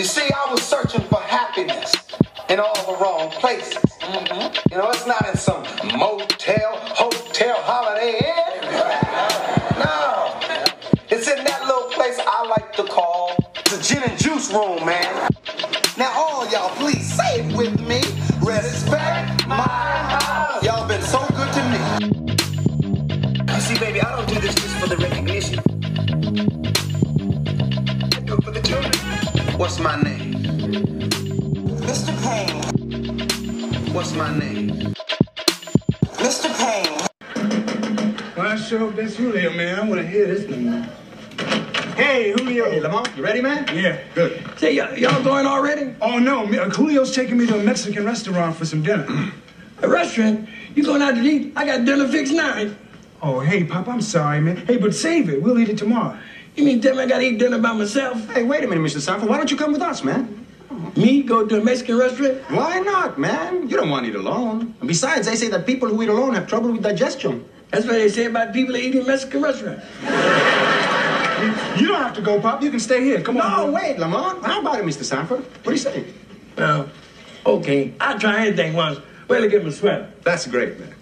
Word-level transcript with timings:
You 0.00 0.06
see, 0.06 0.30
I 0.32 0.50
was 0.50 0.62
searching 0.62 1.02
for 1.08 1.20
happiness 1.20 1.94
in 2.48 2.58
all 2.58 2.86
the 2.86 3.04
wrong 3.04 3.30
places. 3.32 3.84
Mm-hmm. 4.00 4.72
You 4.72 4.78
know, 4.78 4.88
it's 4.88 5.06
not 5.06 5.28
in 5.28 5.36
some 5.36 5.62
motel, 5.98 6.76
hotel, 6.96 7.56
holiday 7.60 8.16
inn. 8.16 8.62
No. 9.76 10.40
It's 11.10 11.28
in 11.28 11.44
that 11.44 11.66
little 11.66 11.90
place 11.90 12.18
I 12.18 12.46
like 12.46 12.72
to 12.76 12.84
call 12.84 13.36
the 13.52 13.78
gin 13.82 14.02
and 14.02 14.18
juice 14.18 14.50
room, 14.50 14.86
man. 14.86 15.28
Now, 15.98 16.10
all 16.16 16.50
y'all, 16.50 16.70
please 16.76 17.12
say 17.14 17.42
it 17.42 17.54
with 17.54 17.78
me. 17.86 18.00
Respect 18.40 19.46
my 19.48 20.09
What's 29.80 29.96
my 29.96 30.02
name? 30.02 30.34
Mr. 31.88 32.12
Payne. 32.22 33.94
What's 33.94 34.12
my 34.12 34.38
name? 34.38 34.94
Mr. 36.18 36.50
Payne. 36.58 37.08
Well, 38.36 38.46
I 38.46 38.56
sure 38.56 38.80
hope 38.80 38.96
that's 38.96 39.16
Julio, 39.16 39.50
man. 39.54 39.78
I 39.78 39.88
want 39.88 40.02
to 40.02 40.06
hear 40.06 40.26
this 40.26 40.46
one, 40.50 40.66
man. 40.66 40.82
Hey, 41.96 42.32
Julio. 42.32 42.70
Hey, 42.70 42.78
Lamont, 42.80 43.08
you 43.16 43.22
ready, 43.24 43.40
man? 43.40 43.74
Yeah. 43.74 44.02
Good. 44.14 44.44
Say, 44.58 44.74
y'all, 44.74 44.94
y'all 44.98 45.24
going 45.24 45.46
already? 45.46 45.94
Oh, 46.02 46.18
no. 46.18 46.44
uh, 46.44 46.68
Julio's 46.68 47.16
taking 47.16 47.38
me 47.38 47.46
to 47.46 47.58
a 47.58 47.62
Mexican 47.62 48.04
restaurant 48.04 48.56
for 48.56 48.66
some 48.66 48.82
dinner. 48.82 49.32
A 49.80 49.88
restaurant? 49.88 50.46
You 50.74 50.84
going 50.84 51.00
out 51.00 51.14
to 51.14 51.22
eat? 51.22 51.54
I 51.56 51.64
got 51.64 51.86
dinner 51.86 52.06
fixed 52.06 52.34
now. 52.34 52.70
oh, 53.22 53.40
hey, 53.40 53.64
Pop, 53.64 53.88
I'm 53.88 54.02
sorry, 54.02 54.42
man. 54.42 54.58
Hey, 54.58 54.76
but 54.76 54.94
save 54.94 55.30
it. 55.30 55.40
We'll 55.42 55.58
eat 55.58 55.70
it 55.70 55.78
tomorrow. 55.78 56.18
You 56.56 56.64
mean 56.64 56.80
tell 56.80 56.94
me 56.96 57.02
I 57.02 57.06
gotta 57.06 57.24
eat 57.24 57.38
dinner 57.38 57.58
by 57.58 57.72
myself? 57.72 58.28
Hey, 58.30 58.42
wait 58.42 58.64
a 58.64 58.66
minute, 58.66 58.82
Mr. 58.82 59.00
Sanford. 59.00 59.28
Why 59.28 59.36
don't 59.36 59.50
you 59.50 59.56
come 59.56 59.72
with 59.72 59.82
us, 59.82 60.02
man? 60.02 60.46
Me 60.96 61.22
go 61.22 61.46
to 61.46 61.60
a 61.60 61.64
Mexican 61.64 61.96
restaurant? 61.98 62.38
Why 62.50 62.80
not, 62.80 63.18
man? 63.18 63.68
You 63.68 63.76
don't 63.76 63.90
want 63.90 64.04
to 64.06 64.10
eat 64.10 64.16
alone. 64.16 64.74
And 64.80 64.88
besides, 64.88 65.26
they 65.26 65.36
say 65.36 65.48
that 65.48 65.66
people 65.66 65.88
who 65.88 66.02
eat 66.02 66.08
alone 66.08 66.34
have 66.34 66.46
trouble 66.46 66.72
with 66.72 66.82
digestion. 66.82 67.44
That's 67.70 67.86
what 67.86 67.92
they 67.92 68.08
say 68.08 68.26
about 68.26 68.52
people 68.52 68.74
that 68.74 68.82
eat 68.82 68.94
in 68.94 69.06
Mexican 69.06 69.42
restaurant. 69.42 69.80
You 71.78 71.86
don't 71.88 72.02
have 72.02 72.14
to 72.14 72.22
go, 72.22 72.40
Pop. 72.40 72.62
You 72.62 72.70
can 72.70 72.80
stay 72.80 73.02
here. 73.02 73.20
Come 73.22 73.38
on. 73.38 73.66
No, 73.66 73.72
wait, 73.72 73.98
Lamont. 73.98 74.44
How 74.44 74.60
about 74.60 74.78
it, 74.78 74.84
Mr. 74.84 75.04
Sanford? 75.04 75.40
What 75.40 75.64
do 75.64 75.70
you 75.72 75.76
say? 75.78 76.04
Well, 76.56 76.88
okay. 77.46 77.94
I'll 78.00 78.18
try 78.18 78.46
anything 78.46 78.74
once. 78.74 78.98
Well, 79.28 79.42
it'll 79.42 79.50
get 79.50 79.66
a 79.66 79.72
sweater. 79.72 80.10
That's 80.22 80.46
great, 80.46 80.78
man. 80.78 80.94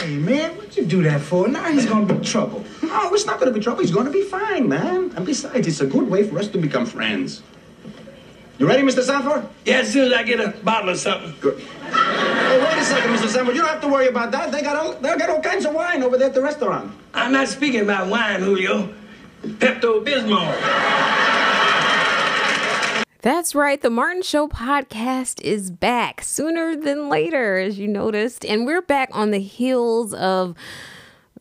Hey, 0.00 0.16
man, 0.16 0.56
what'd 0.56 0.76
you 0.76 0.84
do 0.84 1.02
that 1.04 1.20
for? 1.20 1.48
Now 1.48 1.64
he's 1.70 1.86
to 1.86 2.04
be 2.04 2.24
trouble. 2.24 2.64
No, 2.82 3.12
it's 3.14 3.24
not 3.26 3.40
to 3.40 3.50
be 3.50 3.60
trouble. 3.60 3.80
He's 3.80 3.90
to 3.90 4.10
be 4.10 4.22
fine, 4.22 4.68
man. 4.68 5.12
And 5.16 5.24
besides, 5.24 5.66
it's 5.66 5.80
a 5.80 5.86
good 5.86 6.08
way 6.08 6.28
for 6.28 6.38
us 6.38 6.48
to 6.48 6.58
become 6.58 6.86
friends. 6.86 7.42
You 8.58 8.66
ready, 8.66 8.82
Mr. 8.82 9.02
Sanford? 9.02 9.48
Yeah, 9.64 9.80
as 9.80 9.92
soon 9.92 10.06
as 10.06 10.12
I 10.12 10.22
get 10.22 10.40
a 10.40 10.48
bottle 10.64 10.90
of 10.90 10.98
something. 10.98 11.34
Good. 11.40 11.60
Hey, 11.60 12.58
wait 12.62 12.78
a 12.78 12.84
second, 12.84 13.10
Mr. 13.14 13.28
Sanford. 13.28 13.54
You 13.54 13.62
don't 13.62 13.70
have 13.70 13.82
to 13.82 13.88
worry 13.88 14.08
about 14.08 14.32
that. 14.32 14.52
They 14.52 14.62
got 14.62 14.76
all, 14.76 14.92
they 14.94 15.16
got 15.16 15.28
all 15.28 15.40
kinds 15.42 15.66
of 15.66 15.74
wine 15.74 16.02
over 16.02 16.16
there 16.16 16.28
at 16.28 16.34
the 16.34 16.42
restaurant. 16.42 16.92
I'm 17.12 17.32
not 17.32 17.48
speaking 17.48 17.80
about 17.80 18.08
wine, 18.08 18.40
Julio. 18.40 18.94
Pepto 19.42 20.04
Bismol. 20.04 21.45
That's 23.26 23.56
right. 23.56 23.82
The 23.82 23.90
Martin 23.90 24.22
Show 24.22 24.46
podcast 24.46 25.40
is 25.40 25.72
back 25.72 26.22
sooner 26.22 26.76
than 26.76 27.08
later, 27.08 27.58
as 27.58 27.76
you 27.76 27.88
noticed. 27.88 28.44
And 28.44 28.64
we're 28.64 28.82
back 28.82 29.08
on 29.10 29.32
the 29.32 29.40
heels 29.40 30.14
of 30.14 30.54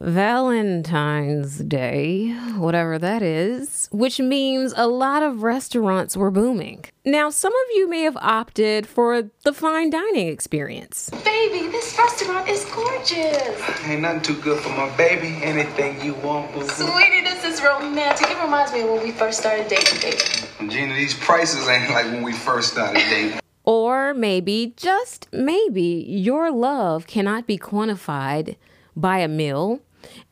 Valentine's 0.02 1.60
Day, 1.60 2.32
whatever 2.58 3.00
that 3.00 3.22
is, 3.22 3.88
which 3.94 4.20
means 4.20 4.74
a 4.76 4.88
lot 4.88 5.24
of 5.24 5.42
restaurants 5.42 6.18
were 6.18 6.32
booming. 6.32 6.84
Now, 7.06 7.30
some 7.30 7.54
of 7.54 7.76
you 7.76 7.88
may 7.88 8.02
have 8.02 8.18
opted 8.18 8.88
for 8.88 9.30
the 9.44 9.54
fine 9.54 9.90
dining 9.90 10.28
experience. 10.28 11.10
Baby, 11.24 11.68
this 11.68 11.98
restaurant 11.98 12.50
is 12.50 12.66
gorgeous. 12.66 13.86
Ain't 13.86 14.02
nothing 14.02 14.22
too 14.22 14.42
good 14.42 14.59
for 14.59 14.69
my 14.69 14.94
baby. 14.97 15.40
Anything 15.42 16.02
you 16.03 16.14
want, 16.16 16.53
boo. 16.53 16.68
Sweetie, 16.68 17.22
this 17.22 17.46
is 17.46 17.64
romantic. 17.64 18.30
It 18.30 18.44
reminds 18.44 18.74
me 18.74 18.81
of 18.81 18.90
when 18.90 19.02
we 19.02 19.12
first 19.12 19.40
started 19.40 19.69
dating, 19.69 20.02
baby. 20.02 20.72
Gina, 20.74 20.94
these 20.94 21.14
prices 21.14 21.69
ain't 21.69 21.90
like 21.92 22.08
when 22.08 22.22
we 22.22 22.34
first 22.34 22.74
started 22.74 23.02
dating. 23.09 23.40
Or 23.64 24.14
maybe, 24.14 24.74
just 24.75 25.30
maybe, 25.31 26.06
your 26.06 26.52
love 26.52 27.08
cannot 27.08 27.48
be 27.48 27.58
quantified 27.58 28.58
by 28.96 29.18
a 29.19 29.28
meal, 29.28 29.81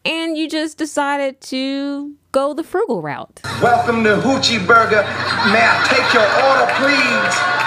and 0.05 0.37
you 0.37 0.49
just 0.49 0.77
decided 0.77 1.41
to 1.41 2.15
go 2.31 2.53
the 2.53 2.63
frugal 2.63 3.01
route. 3.01 3.41
Welcome 3.61 4.03
to 4.03 4.17
Hoochie 4.17 4.65
Burger. 4.65 5.03
May 5.51 5.63
I 5.63 5.85
take 5.89 6.13
your 6.13 6.23
order, 6.23 6.67
please? 6.79 7.63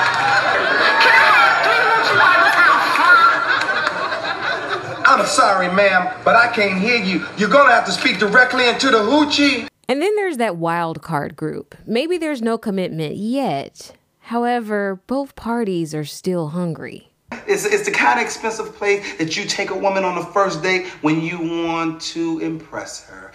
I'm 5.09 5.25
sorry, 5.25 5.73
ma'am, 5.73 6.13
but 6.25 6.35
I 6.37 6.49
can't 6.49 6.81
hear 6.81 7.03
you. 7.03 7.25
You're 7.39 7.49
gonna 7.49 7.73
have 7.73 7.87
to 7.87 7.93
speak 7.93 8.19
directly 8.19 8.69
into 8.69 8.91
the 8.91 8.99
hoochie. 8.99 9.69
And 9.89 10.03
then 10.03 10.17
there's 10.17 10.37
that 10.39 10.57
wild 10.57 11.01
card 11.01 11.37
group. 11.37 11.77
Maybe 11.87 12.19
there's 12.19 12.43
no 12.43 12.59
commitment 12.59 13.17
yet. 13.17 13.93
However, 14.19 15.01
both 15.07 15.37
parties 15.37 15.95
are 15.95 16.05
still 16.05 16.49
hungry. 16.49 17.06
It's, 17.47 17.65
it's 17.65 17.85
the 17.85 17.93
kind 17.93 18.19
of 18.19 18.25
expensive 18.25 18.75
place 18.75 19.19
that 19.19 19.37
you 19.37 19.45
take 19.45 19.71
a 19.71 19.77
woman 19.77 20.05
on 20.05 20.15
the 20.17 20.25
first 20.27 20.63
date 20.63 20.87
when 21.03 21.21
you 21.21 21.39
want 21.39 22.01
to 22.03 22.39
impress 22.41 23.05
her. 23.07 23.33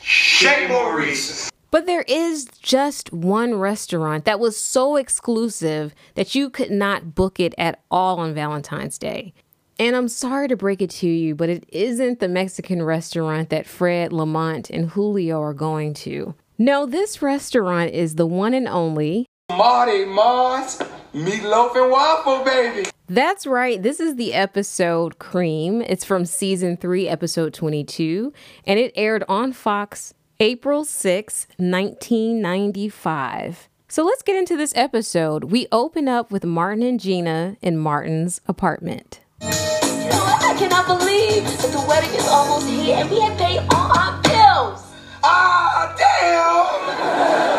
Chez 0.00 0.68
Maurice. 0.68 1.50
But 1.70 1.86
there 1.86 2.04
is 2.06 2.46
just 2.60 3.12
one 3.12 3.54
restaurant 3.54 4.26
that 4.26 4.38
was 4.38 4.58
so 4.58 4.96
exclusive 4.96 5.94
that 6.14 6.34
you 6.34 6.50
could 6.50 6.70
not 6.70 7.14
book 7.14 7.40
it 7.40 7.54
at 7.56 7.80
all 7.90 8.18
on 8.18 8.34
Valentine's 8.34 8.98
Day. 8.98 9.32
And 9.78 9.96
I'm 9.96 10.08
sorry 10.08 10.48
to 10.48 10.56
break 10.56 10.82
it 10.82 10.90
to 10.90 11.08
you, 11.08 11.34
but 11.34 11.48
it 11.48 11.64
isn't 11.70 12.20
the 12.20 12.28
Mexican 12.28 12.82
restaurant 12.82 13.48
that 13.48 13.66
Fred, 13.66 14.12
Lamont, 14.12 14.68
and 14.68 14.90
Julio 14.90 15.40
are 15.40 15.54
going 15.54 15.94
to. 15.94 16.34
No, 16.58 16.84
this 16.84 17.22
restaurant 17.22 17.92
is 17.92 18.16
the 18.16 18.26
one 18.26 18.52
and 18.52 18.68
only. 18.68 19.26
Marty 19.50 20.04
Mar's, 20.06 20.78
meatloaf 21.12 21.74
and 21.76 21.90
waffle, 21.90 22.42
baby. 22.44 22.88
That's 23.08 23.46
right, 23.46 23.82
this 23.82 23.98
is 24.00 24.16
the 24.16 24.32
episode 24.32 25.18
Cream. 25.18 25.82
It's 25.82 26.04
from 26.06 26.24
season 26.24 26.78
3, 26.78 27.06
episode 27.08 27.52
22, 27.52 28.32
and 28.66 28.78
it 28.78 28.92
aired 28.94 29.24
on 29.28 29.52
Fox 29.52 30.14
April 30.40 30.86
6, 30.86 31.46
1995. 31.58 33.68
So 33.88 34.02
let's 34.04 34.22
get 34.22 34.36
into 34.36 34.56
this 34.56 34.72
episode. 34.74 35.44
We 35.44 35.66
open 35.70 36.08
up 36.08 36.30
with 36.30 36.46
Martin 36.46 36.82
and 36.82 36.98
Gina 36.98 37.58
in 37.60 37.76
Martin's 37.76 38.40
apartment. 38.46 39.20
You 39.42 39.48
know 39.48 40.24
what? 40.24 40.42
I 40.42 40.54
cannot 40.58 40.86
believe 40.86 41.44
that 41.44 41.72
the 41.72 41.84
wedding 41.86 42.08
is 42.14 42.26
almost 42.26 42.66
here 42.70 42.96
and 42.96 43.10
we 43.10 43.20
have 43.20 43.36
paid 43.36 43.58
all 43.74 43.92
our 43.98 44.18
bills. 44.22 44.90
Ah, 45.22 45.94
damn. 45.98 47.51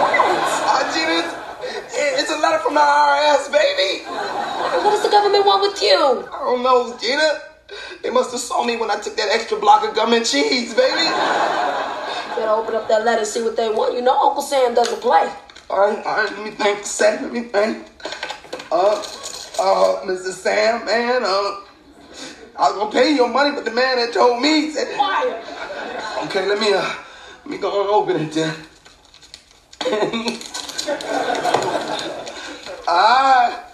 Gina, 2.74 2.86
it's- 3.34 3.48
it's 3.48 3.48
a 3.48 3.50
letter 3.50 3.50
from 3.50 3.50
the 3.50 3.50
IRS, 3.50 3.50
baby. 3.50 4.04
What 4.84 4.92
does 4.92 5.04
the 5.04 5.10
government 5.10 5.46
want 5.46 5.62
with 5.62 5.82
you? 5.82 6.28
I 6.34 6.40
don't 6.40 6.64
know, 6.64 6.98
Gina. 7.00 7.42
They 8.02 8.10
must 8.10 8.32
have 8.32 8.42
saw 8.42 8.64
me 8.64 8.78
when 8.78 8.90
I 8.92 8.96
took 8.98 9.16
that 9.16 9.30
extra 9.32 9.58
block 9.58 9.84
of 9.84 9.94
gum 9.96 10.14
and 10.14 10.26
cheese, 10.26 10.74
baby. 10.74 11.02
You 11.04 11.10
better 12.36 12.50
open 12.50 12.76
up 12.76 12.88
that 12.88 13.06
letter 13.06 13.20
and 13.20 13.28
see 13.28 13.42
what 13.42 13.56
they 13.56 13.70
want. 13.70 13.94
You 13.94 14.02
know 14.02 14.18
Uncle 14.18 14.42
Sam 14.42 14.74
doesn't 14.74 15.02
play. 15.02 15.30
All 15.70 15.80
right, 15.80 16.06
all 16.06 16.16
right, 16.18 16.30
let 16.32 16.44
me 16.44 16.52
think, 16.52 16.86
Sam, 16.86 17.24
let 17.24 17.32
me 17.32 17.42
think. 17.42 17.88
Uh, 18.72 19.02
uh, 19.60 20.02
Mr. 20.06 20.34
Sam, 20.34 20.86
man, 20.86 21.24
uh, 21.24 21.56
I 22.58 22.70
was 22.70 22.74
gonna 22.78 22.92
pay 22.92 23.10
you 23.10 23.16
your 23.16 23.30
money, 23.30 23.52
but 23.52 23.66
the 23.66 23.72
man 23.72 23.98
that 23.98 24.14
told 24.14 24.42
me 24.42 24.72
said, 24.72 24.96
Quiet. 24.98 25.44
okay, 26.26 26.46
let 26.48 26.60
me, 26.60 26.74
uh, 26.74 26.82
let 26.82 27.48
me 27.48 27.58
go 27.58 27.82
and 27.82 27.90
open 27.90 28.30
it 28.30 28.34
then. 28.34 28.54
ah. 32.88 33.70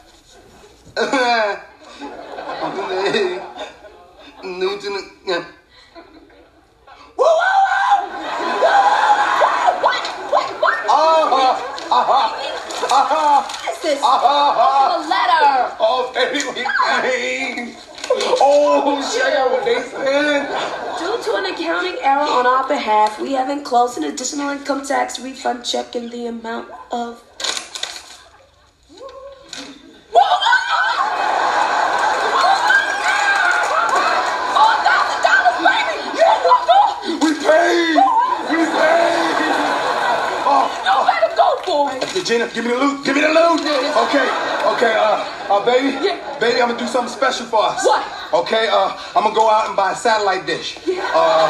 Newton. 4.44 4.96
Woo, 7.18 7.26
woo, 7.26 7.50
this? 13.84 14.00
A 14.02 15.00
letter. 15.10 15.76
Oh, 15.80 16.12
baby, 16.14 16.40
we 16.48 16.64
came. 16.64 17.76
Oh, 18.42 19.02
check 19.14 19.34
out 19.36 19.52
what 19.52 19.66
they 19.66 19.82
said. 19.82 20.48
Due 21.00 21.24
to 21.24 21.36
an 21.38 21.46
accounting 21.54 21.98
error 22.02 22.22
on 22.22 22.46
our 22.46 22.68
behalf, 22.68 23.20
we 23.20 23.34
have 23.34 23.50
enclosed 23.50 23.98
an 23.98 24.04
additional 24.06 24.50
income 24.50 24.86
tax 24.86 25.20
refund 25.20 25.66
check 25.66 25.96
in 25.96 26.10
the 26.10 26.28
amount 26.28 26.70
of. 26.92 27.24
We 37.22 37.34
paid. 37.34 37.96
We 38.50 38.66
paid. 38.66 39.56
Oh, 40.46 40.66
You 40.86 41.06
better 41.08 41.36
go 41.36 41.48
boy. 42.20 42.26
Gina, 42.26 42.48
give 42.54 42.66
me 42.66 42.72
the 42.72 42.78
loot. 42.78 43.06
Give 43.06 43.16
me 43.16 43.22
the 43.22 43.30
loot. 43.30 43.62
Okay, 43.62 44.28
okay, 44.76 44.94
uh, 44.96 45.26
uh, 45.50 45.66
baby. 45.66 46.06
Yeah. 46.06 46.38
Baby, 46.40 46.62
I'm 46.62 46.70
gonna 46.70 46.80
do 46.80 46.88
something 46.88 47.14
special 47.14 47.46
for 47.46 47.64
us. 47.64 47.86
What? 47.86 48.04
Okay, 48.34 48.68
uh, 48.72 48.96
I'm 49.16 49.24
gonna 49.24 49.36
go 49.36 49.50
out 49.50 49.68
and 49.68 49.76
buy 49.76 49.92
a 49.94 49.96
satellite 49.96 50.46
dish. 50.46 50.78
Uh, 50.88 51.50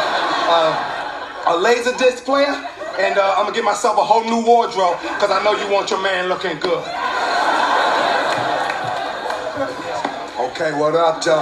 uh, 0.49 1.53
a 1.53 1.57
laser 1.57 1.95
disc 1.97 2.23
player, 2.25 2.53
and 2.99 3.17
uh, 3.17 3.35
I'm 3.37 3.45
gonna 3.45 3.55
get 3.55 3.63
myself 3.63 3.97
a 3.97 4.03
whole 4.03 4.23
new 4.23 4.45
wardrobe, 4.45 4.97
because 5.01 5.31
I 5.31 5.43
know 5.43 5.53
you 5.55 5.71
want 5.71 5.89
your 5.89 6.01
man 6.01 6.29
looking 6.29 6.59
good. 6.59 6.83
Okay, 10.49 10.73
what 10.77 10.95
up, 10.95 11.21
Joe? 11.21 11.39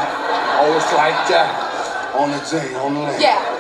Oh, 0.60 0.76
it's 0.76 0.92
like 0.94 1.28
that. 1.30 2.14
On 2.16 2.32
the 2.32 2.40
day, 2.50 2.74
on 2.76 2.94
the 2.94 3.00
lane. 3.02 3.22
Yeah. 3.22 3.57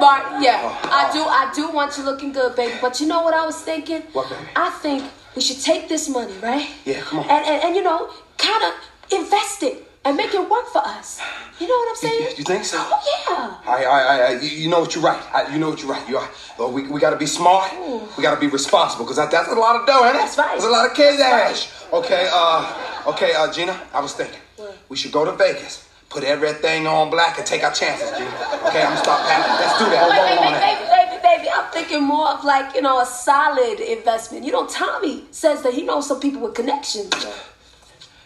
Mark, 0.00 0.24
yeah, 0.42 0.78
I 0.84 1.10
do 1.12 1.20
I 1.22 1.52
do 1.54 1.70
want 1.70 1.96
you 1.98 2.04
looking 2.04 2.32
good, 2.32 2.56
baby. 2.56 2.74
But 2.80 3.00
you 3.00 3.06
know 3.06 3.22
what 3.22 3.34
I 3.34 3.44
was 3.44 3.60
thinking? 3.60 4.02
What, 4.12 4.28
baby? 4.30 4.42
I 4.56 4.70
think 4.70 5.04
we 5.36 5.42
should 5.42 5.60
take 5.60 5.88
this 5.88 6.08
money, 6.08 6.34
right? 6.42 6.68
Yeah, 6.84 7.00
come 7.02 7.20
on. 7.20 7.30
And 7.30 7.44
and, 7.46 7.64
and 7.64 7.76
you 7.76 7.82
know, 7.82 8.10
kind 8.38 8.62
of 8.64 8.72
invest 9.12 9.62
it 9.62 9.86
and 10.04 10.16
make 10.16 10.32
it 10.34 10.40
work 10.48 10.66
for 10.68 10.78
us. 10.84 11.20
You 11.60 11.68
know 11.68 11.74
what 11.74 11.90
I'm 11.90 11.96
saying? 11.96 12.34
You 12.38 12.44
think 12.44 12.64
so? 12.64 12.78
Oh 12.80 13.00
yeah. 13.12 13.70
I, 13.70 13.84
I, 13.84 14.16
I, 14.28 14.30
you- 14.40 14.48
you 14.64 14.68
know 14.70 14.80
what 14.80 14.94
you're 14.94 15.04
right. 15.04 15.22
I, 15.34 15.52
you 15.52 15.58
know 15.60 15.68
what 15.68 15.82
you're 15.82 15.90
right. 15.90 16.08
You 16.08 16.16
are. 16.16 16.28
Well, 16.58 16.72
we, 16.72 16.88
we 16.88 16.98
got 17.00 17.10
to 17.10 17.16
be 17.16 17.26
smart. 17.26 17.70
We 18.16 18.22
got 18.22 18.34
to 18.34 18.40
be 18.40 18.46
responsible 18.46 19.04
because 19.04 19.16
that, 19.18 19.30
that's 19.30 19.48
a 19.48 19.54
lot 19.54 19.78
of 19.78 19.86
dough, 19.86 20.06
ain't 20.06 20.16
it? 20.16 20.18
That's 20.20 20.38
right. 20.38 20.52
That's 20.52 20.64
a 20.64 20.70
lot 20.70 20.88
of 20.90 20.96
kids 20.96 21.18
That's 21.18 21.66
ash. 21.66 21.92
Okay, 21.92 22.28
uh, 22.32 23.04
okay, 23.08 23.34
uh, 23.34 23.52
Gina. 23.52 23.78
I 23.92 24.00
was 24.00 24.14
thinking 24.14 24.40
what? 24.56 24.74
we 24.88 24.96
should 24.96 25.12
go 25.12 25.24
to 25.26 25.32
Vegas, 25.32 25.86
put 26.10 26.24
everything 26.24 26.86
on 26.86 27.08
black, 27.08 27.38
and 27.38 27.46
take 27.46 27.62
our 27.62 27.72
chances, 27.72 28.10
Gina. 28.10 28.28
Okay, 28.66 28.82
I'm 28.82 28.90
gonna 28.90 28.96
start 28.98 29.22
packing. 29.26 29.54
Let's 29.62 29.78
do 29.78 29.86
that. 29.86 30.10
Wait, 30.10 30.18
Hold 30.18 30.26
wait, 30.26 30.38
on, 30.38 30.52
wait, 30.52 30.60
baby, 30.60 30.84
baby, 30.90 31.22
baby. 31.22 31.48
I'm 31.48 31.72
thinking 31.72 32.02
more 32.02 32.28
of 32.28 32.44
like, 32.44 32.74
you 32.74 32.82
know, 32.82 33.00
a 33.00 33.06
solid 33.06 33.78
investment. 33.78 34.44
You 34.44 34.52
know, 34.52 34.66
Tommy 34.66 35.24
says 35.30 35.62
that 35.62 35.72
he 35.72 35.82
knows 35.84 36.08
some 36.08 36.20
people 36.20 36.42
with 36.42 36.54
connections. 36.54 37.14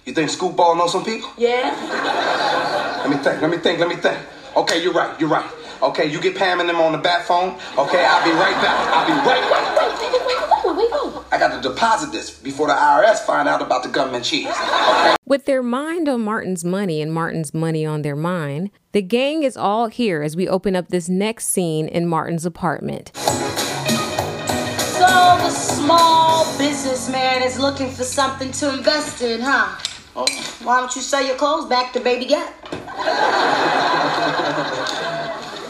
You 0.07 0.15
think 0.15 0.31
Scoop 0.31 0.57
Ball 0.57 0.77
knows 0.77 0.93
some 0.93 1.05
people? 1.05 1.31
Yeah? 1.37 1.71
Let 3.05 3.11
me 3.11 3.17
think. 3.23 3.41
Let 3.43 3.51
me 3.51 3.59
think. 3.59 3.79
Let 3.79 3.89
me 3.89 3.97
think. 3.97 4.19
Okay, 4.57 4.83
you're 4.83 4.93
right. 4.93 5.19
You're 5.21 5.31
right. 5.31 5.51
Okay, 5.83 6.07
you 6.07 6.21
get 6.21 6.37
Pam 6.37 6.61
and 6.61 6.69
them 6.69 6.81
on 6.81 6.93
the 6.93 6.99
bat 6.99 7.27
phone. 7.27 7.59
Okay, 7.77 8.05
I'll 8.05 8.25
be 8.25 8.33
right 8.33 8.57
back. 8.65 8.89
I'll 8.95 9.07
be 9.07 9.13
right 9.29 9.45
back. 9.51 9.77
Wait, 9.77 9.93
wait, 10.01 10.13
wait, 10.13 10.41
wait, 10.65 10.77
wait, 10.77 10.77
wait, 10.77 10.93
wait, 10.93 11.15
wait. 11.15 11.24
I 11.35 11.37
got 11.37 11.61
to 11.61 11.69
deposit 11.69 12.13
this 12.13 12.31
before 12.31 12.69
the 12.69 12.75
IRS 12.75 13.19
find 13.27 13.49
out 13.49 13.61
about 13.61 13.83
the 13.83 13.89
government 13.89 14.25
cheese. 14.25 14.47
Okay. 14.47 15.17
With 15.25 15.47
their 15.47 15.65
mind 15.65 16.09
on 16.09 16.21
Martin's 16.21 16.65
money 16.65 17.03
and 17.03 17.13
Martin's 17.13 17.53
money 17.53 17.85
on 17.85 18.03
their 18.03 18.15
mind, 18.15 18.71
the 18.93 19.03
gang 19.03 19.43
is 19.43 19.57
all 19.57 19.89
here 19.89 20.23
as 20.23 20.37
we 20.37 20.47
open 20.47 20.77
up 20.77 20.91
this 20.91 21.09
next 21.09 21.47
scene 21.49 21.89
in 21.89 22.07
Martin's 22.07 22.47
apartment. 22.47 23.11
So 23.17 25.09
the 25.09 25.51
small 25.51 26.57
businessman 26.57 27.43
is 27.43 27.59
looking 27.59 27.91
for 27.91 28.05
something 28.05 28.53
to 28.53 28.73
invest 28.73 29.21
in, 29.21 29.41
huh? 29.41 29.77
Well, 30.15 30.29
why 30.63 30.79
don't 30.79 30.95
you 30.95 31.03
sell 31.03 31.27
your 31.27 31.35
clothes 31.35 31.69
back 31.69 31.93
to 31.95 32.01
Baby 32.01 32.27
Gap? 32.27 32.55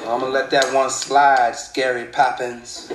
I'm 0.06 0.20
gonna 0.20 0.31
let 0.31 0.50
that 0.50 0.75
one 0.75 0.90
slide, 0.90 1.56
Scary 1.56 2.05
Poppins. 2.05 2.93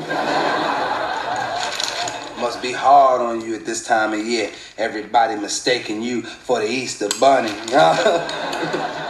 Must 2.40 2.62
be 2.62 2.72
hard 2.72 3.22
on 3.22 3.42
you 3.42 3.56
at 3.56 3.66
this 3.66 3.86
time 3.86 4.14
of 4.14 4.26
year. 4.26 4.50
Everybody 4.78 5.36
mistaking 5.36 6.02
you 6.02 6.22
for 6.22 6.60
the 6.60 6.68
Easter 6.68 7.10
Bunny. 7.20 7.50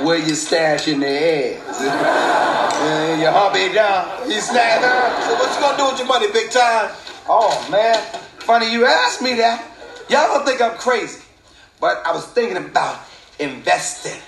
Where 0.04 0.18
you 0.18 0.34
stashing 0.34 1.00
the 1.00 1.08
eggs? 1.08 1.82
Your 3.22 3.32
hubby 3.32 3.72
down. 3.72 4.32
You 4.32 4.42
snag 4.42 4.82
her. 4.82 5.24
So 5.28 5.36
what 5.36 5.54
you 5.54 5.62
gonna 5.62 5.78
do 5.78 5.90
with 5.90 6.00
your 6.00 6.08
money, 6.08 6.32
big 6.32 6.50
time? 6.50 6.90
Oh 7.28 7.68
man, 7.70 8.02
funny 8.40 8.72
you 8.72 8.86
asked 8.86 9.22
me 9.22 9.36
that. 9.36 9.64
Y'all 10.10 10.34
don't 10.34 10.44
think 10.44 10.60
I'm 10.60 10.76
crazy, 10.80 11.22
but 11.80 12.02
I 12.08 12.12
was 12.12 12.26
thinking 12.26 12.58
about 12.58 13.00
investing, 13.38 14.20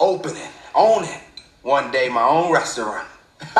opening, 0.00 0.50
owning 0.74 1.20
one 1.62 1.92
day 1.92 2.08
my 2.08 2.24
own 2.24 2.52
restaurant. 2.52 3.06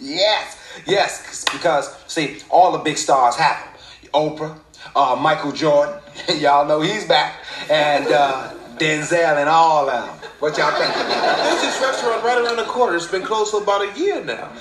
yes, 0.00 0.58
yes, 0.86 1.44
because 1.52 1.94
see, 2.06 2.38
all 2.50 2.72
the 2.72 2.78
big 2.78 2.98
stars 2.98 3.36
have 3.36 3.64
them. 3.64 3.74
Oprah, 4.12 4.58
uh, 4.94 5.16
Michael 5.20 5.52
Jordan, 5.52 6.00
y'all 6.38 6.66
know 6.66 6.80
he's 6.80 7.06
back, 7.06 7.36
and 7.70 8.06
uh, 8.06 8.52
Denzel 8.76 9.38
and 9.38 9.48
all 9.48 9.88
of 9.88 10.06
them. 10.06 10.30
What 10.40 10.58
y'all 10.58 10.70
think? 10.72 10.94
There's 10.94 11.62
this 11.62 11.80
restaurant 11.80 12.22
right 12.24 12.44
around 12.44 12.56
the 12.56 12.64
corner. 12.64 12.96
It's 12.96 13.06
been 13.06 13.22
closed 13.22 13.50
for 13.50 13.62
about 13.62 13.82
a 13.82 13.98
year 13.98 14.22
now. 14.24 14.52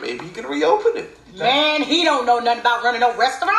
Maybe 0.00 0.24
you 0.24 0.32
can 0.32 0.46
reopen 0.46 0.96
it. 0.96 1.16
Man, 1.36 1.82
he 1.82 2.04
don't 2.04 2.24
know 2.24 2.38
nothing 2.38 2.60
about 2.60 2.82
running 2.82 3.00
no 3.00 3.16
restaurant. 3.16 3.52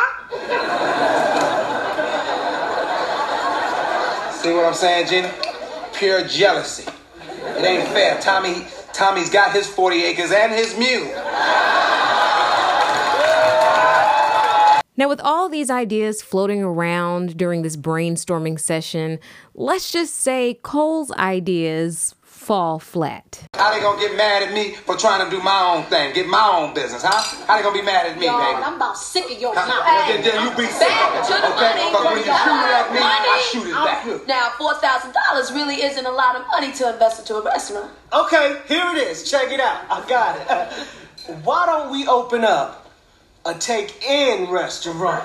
See 4.34 4.52
what 4.52 4.64
I'm 4.64 4.74
saying, 4.74 5.06
Gina? 5.08 5.32
Pure 5.94 6.26
jealousy. 6.26 6.90
It 7.42 7.64
ain't 7.64 7.88
fair. 7.88 8.20
Tommy, 8.20 8.66
Tommy's 8.92 9.30
got 9.30 9.52
his 9.52 9.68
40 9.68 10.04
acres 10.04 10.32
and 10.32 10.52
his 10.52 10.76
mule. 10.76 11.06
Now, 14.98 15.08
with 15.08 15.20
all 15.20 15.48
these 15.48 15.70
ideas 15.70 16.22
floating 16.22 16.60
around 16.60 17.36
during 17.36 17.62
this 17.62 17.76
brainstorming 17.76 18.58
session, 18.58 19.20
let's 19.54 19.92
just 19.92 20.14
say 20.14 20.58
Cole's 20.62 21.12
ideas 21.12 22.16
fall 22.20 22.80
flat. 22.80 23.46
How 23.54 23.72
they 23.72 23.78
gonna 23.80 24.00
get 24.00 24.16
mad 24.16 24.42
at 24.42 24.52
me 24.52 24.72
for 24.74 24.96
trying 24.96 25.24
to 25.24 25.30
do 25.30 25.40
my 25.40 25.60
own 25.72 25.84
thing, 25.84 26.12
get 26.14 26.26
my 26.26 26.42
own 26.52 26.74
business, 26.74 27.04
huh? 27.04 27.12
How 27.46 27.56
they 27.58 27.62
gonna 27.62 27.78
be 27.78 27.84
mad 27.84 28.06
at 28.06 28.18
me, 28.18 28.26
Y'all, 28.26 28.40
baby? 28.40 28.60
I'm 28.64 28.74
about 28.74 28.98
sick 28.98 29.30
of 29.30 29.38
your 29.40 29.54
Huh? 29.54 29.66
mouth. 29.68 30.08
Then- 30.08 30.22
then 30.24 30.44
you 30.44 30.50
be 30.56 30.66
sick 30.66 30.90
of 30.90 30.98
Back 30.98 31.14
it, 31.14 31.24
to 31.26 31.32
the 31.42 31.54
okay? 31.54 31.54
money. 31.54 31.90
Because 31.90 32.04
when 32.04 32.16
you 32.18 32.24
shoot 32.24 32.58
it 32.66 32.74
at 32.74 32.92
me, 32.92 32.98
I 32.98 33.26
Money. 33.28 33.42
shoot 33.52 33.66
it 33.68 33.74
back. 33.74 34.26
Now, 34.26 34.50
four 34.58 34.74
thousand 34.74 35.12
dollars 35.14 35.52
really 35.52 35.80
isn't 35.82 36.06
a 36.06 36.10
lot 36.10 36.34
of 36.34 36.42
money 36.48 36.72
to 36.72 36.92
invest 36.92 37.20
into 37.20 37.36
a 37.36 37.42
restaurant. 37.42 37.90
Okay, 38.12 38.56
here 38.66 38.86
it 38.96 38.98
is. 38.98 39.30
Check 39.30 39.52
it 39.52 39.60
out. 39.60 39.78
I 39.90 40.00
got 40.08 40.36
it. 40.40 40.72
Why 41.44 41.66
don't 41.66 41.92
we 41.92 42.08
open 42.08 42.44
up 42.44 42.87
a 43.48 43.54
take-in 43.54 44.50
restaurant? 44.50 45.24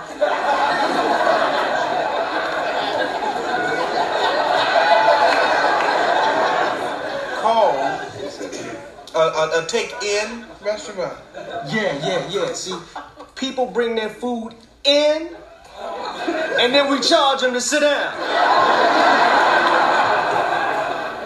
Call 7.41 7.75
a, 9.13 9.19
a, 9.19 9.61
a 9.61 9.65
take-in 9.67 10.45
restaurant. 10.61 11.17
Yeah, 11.67 11.99
yeah, 12.07 12.29
yeah. 12.29 12.53
See, 12.53 12.77
people 13.35 13.65
bring 13.65 13.95
their 13.95 14.09
food 14.09 14.55
in, 14.85 15.29
and 16.61 16.73
then 16.73 16.89
we 16.89 17.01
charge 17.01 17.41
them 17.41 17.51
to 17.51 17.59
sit 17.59 17.81
down. 17.81 18.13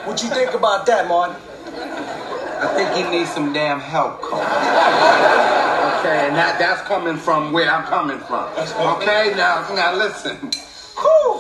What 0.08 0.24
you 0.24 0.30
think 0.30 0.56
about 0.56 0.88
that, 0.88 1.08
Martin? 1.08 1.36
I 2.60 2.74
think 2.74 2.89
he 2.96 3.04
needs 3.16 3.32
some 3.32 3.54
damn 3.54 3.80
help, 3.80 4.20
Cole. 4.20 5.57
Okay, 6.08 6.28
and 6.28 6.36
that, 6.36 6.60
that's 6.60 6.82
coming 6.88 7.18
from 7.18 7.52
where 7.52 7.70
I'm 7.70 7.86
coming 7.86 8.20
from. 8.20 8.48
Okay, 8.98 9.34
now, 9.36 9.68
now 9.74 9.96
listen. 9.96 10.38
Whew. 10.98 11.40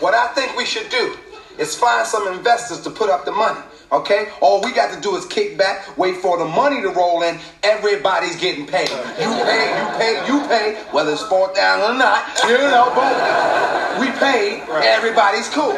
What 0.00 0.14
I 0.14 0.28
think 0.28 0.56
we 0.56 0.64
should 0.64 0.88
do 0.90 1.16
is 1.58 1.74
find 1.74 2.06
some 2.06 2.28
investors 2.28 2.80
to 2.82 2.90
put 2.90 3.10
up 3.10 3.24
the 3.24 3.32
money. 3.32 3.60
Okay? 3.92 4.28
All 4.40 4.60
we 4.62 4.72
got 4.72 4.94
to 4.94 5.00
do 5.00 5.16
is 5.16 5.24
kick 5.26 5.56
back, 5.56 5.96
wait 5.96 6.16
for 6.16 6.38
the 6.38 6.44
money 6.44 6.82
to 6.82 6.88
roll 6.88 7.22
in. 7.22 7.38
Everybody's 7.62 8.36
getting 8.36 8.66
paid. 8.66 8.88
You 8.88 9.30
pay, 9.44 9.78
you 9.78 9.86
pay, 9.98 10.26
you 10.26 10.40
pay, 10.48 10.82
whether 10.92 11.12
it's 11.12 11.22
fourth 11.22 11.54
down 11.54 11.80
or 11.80 11.98
not. 11.98 12.26
You 12.44 12.58
know, 12.58 12.90
boom. 12.94 14.00
We 14.00 14.10
paid. 14.18 14.62
Everybody's 14.68 15.48
cool. 15.48 15.72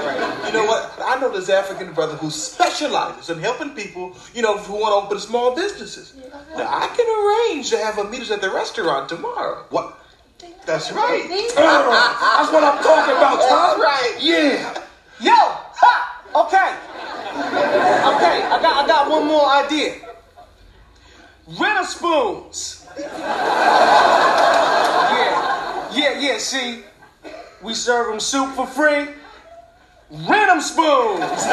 You 0.46 0.52
know 0.52 0.64
what? 0.66 0.94
I 1.02 1.18
know 1.20 1.30
this 1.30 1.48
African 1.48 1.92
brother 1.92 2.16
who 2.16 2.30
specializes 2.30 3.30
in 3.30 3.40
helping 3.40 3.70
people, 3.70 4.16
you 4.34 4.42
know, 4.42 4.56
who 4.58 4.74
want 4.74 4.92
to 4.92 5.06
open 5.06 5.18
small 5.18 5.54
businesses. 5.54 6.14
Now, 6.56 6.68
I 6.68 6.88
can 6.96 7.06
arrange 7.52 7.70
to 7.70 7.78
have 7.78 7.98
a 7.98 8.04
meeting 8.04 8.32
at 8.32 8.40
the 8.40 8.50
restaurant 8.50 9.08
tomorrow. 9.08 9.64
What? 9.70 9.98
That's 10.66 10.90
right. 10.92 11.28
That's 11.28 12.52
what 12.52 12.64
I'm 12.64 12.82
talking 12.82 13.16
about, 13.16 13.40
Tom. 13.40 13.78
That's 13.78 13.80
right. 13.80 14.16
Yeah. 14.20 14.82
Yo, 15.20 15.32
ha! 15.32 16.22
Okay. 16.34 16.74
Okay, 17.36 18.42
I 18.42 18.58
got 18.62 18.84
I 18.84 18.86
got 18.86 19.10
one 19.10 19.26
more 19.26 19.46
idea. 19.48 19.94
A 21.48 21.84
spoons. 21.84 22.86
Yeah, 22.98 23.12
yeah, 25.94 26.18
yeah. 26.18 26.38
See, 26.38 26.82
we 27.62 27.74
serve 27.74 28.08
them 28.08 28.18
soup 28.18 28.54
for 28.54 28.66
free. 28.66 29.08
Rent 30.10 30.48
them 30.48 30.60
spoons. 30.60 31.20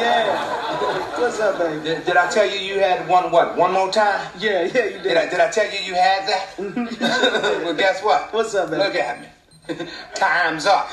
yeah. 0.00 1.18
What's 1.18 1.40
up, 1.40 1.58
baby? 1.58 1.82
Did, 1.84 2.04
did 2.04 2.16
I 2.16 2.28
tell 2.28 2.46
you 2.46 2.58
you 2.58 2.78
had 2.80 3.08
one 3.08 3.30
what? 3.30 3.56
One 3.56 3.72
more 3.72 3.90
time? 3.92 4.30
Yeah, 4.38 4.64
yeah, 4.64 4.84
you 4.84 4.90
Did 4.92 5.02
did. 5.02 5.16
I, 5.16 5.28
did 5.30 5.40
I 5.40 5.50
tell 5.50 5.72
you 5.72 5.78
you 5.84 5.94
had 5.94 6.26
that? 6.28 6.54
Mm-hmm. 6.56 7.00
well, 7.64 7.74
guess 7.74 8.02
what? 8.02 8.32
What's 8.32 8.54
up, 8.54 8.70
baby? 8.70 8.82
Look 8.82 8.94
at 8.94 9.20
me. 9.20 9.28
Time's 10.14 10.66
up. 10.66 10.88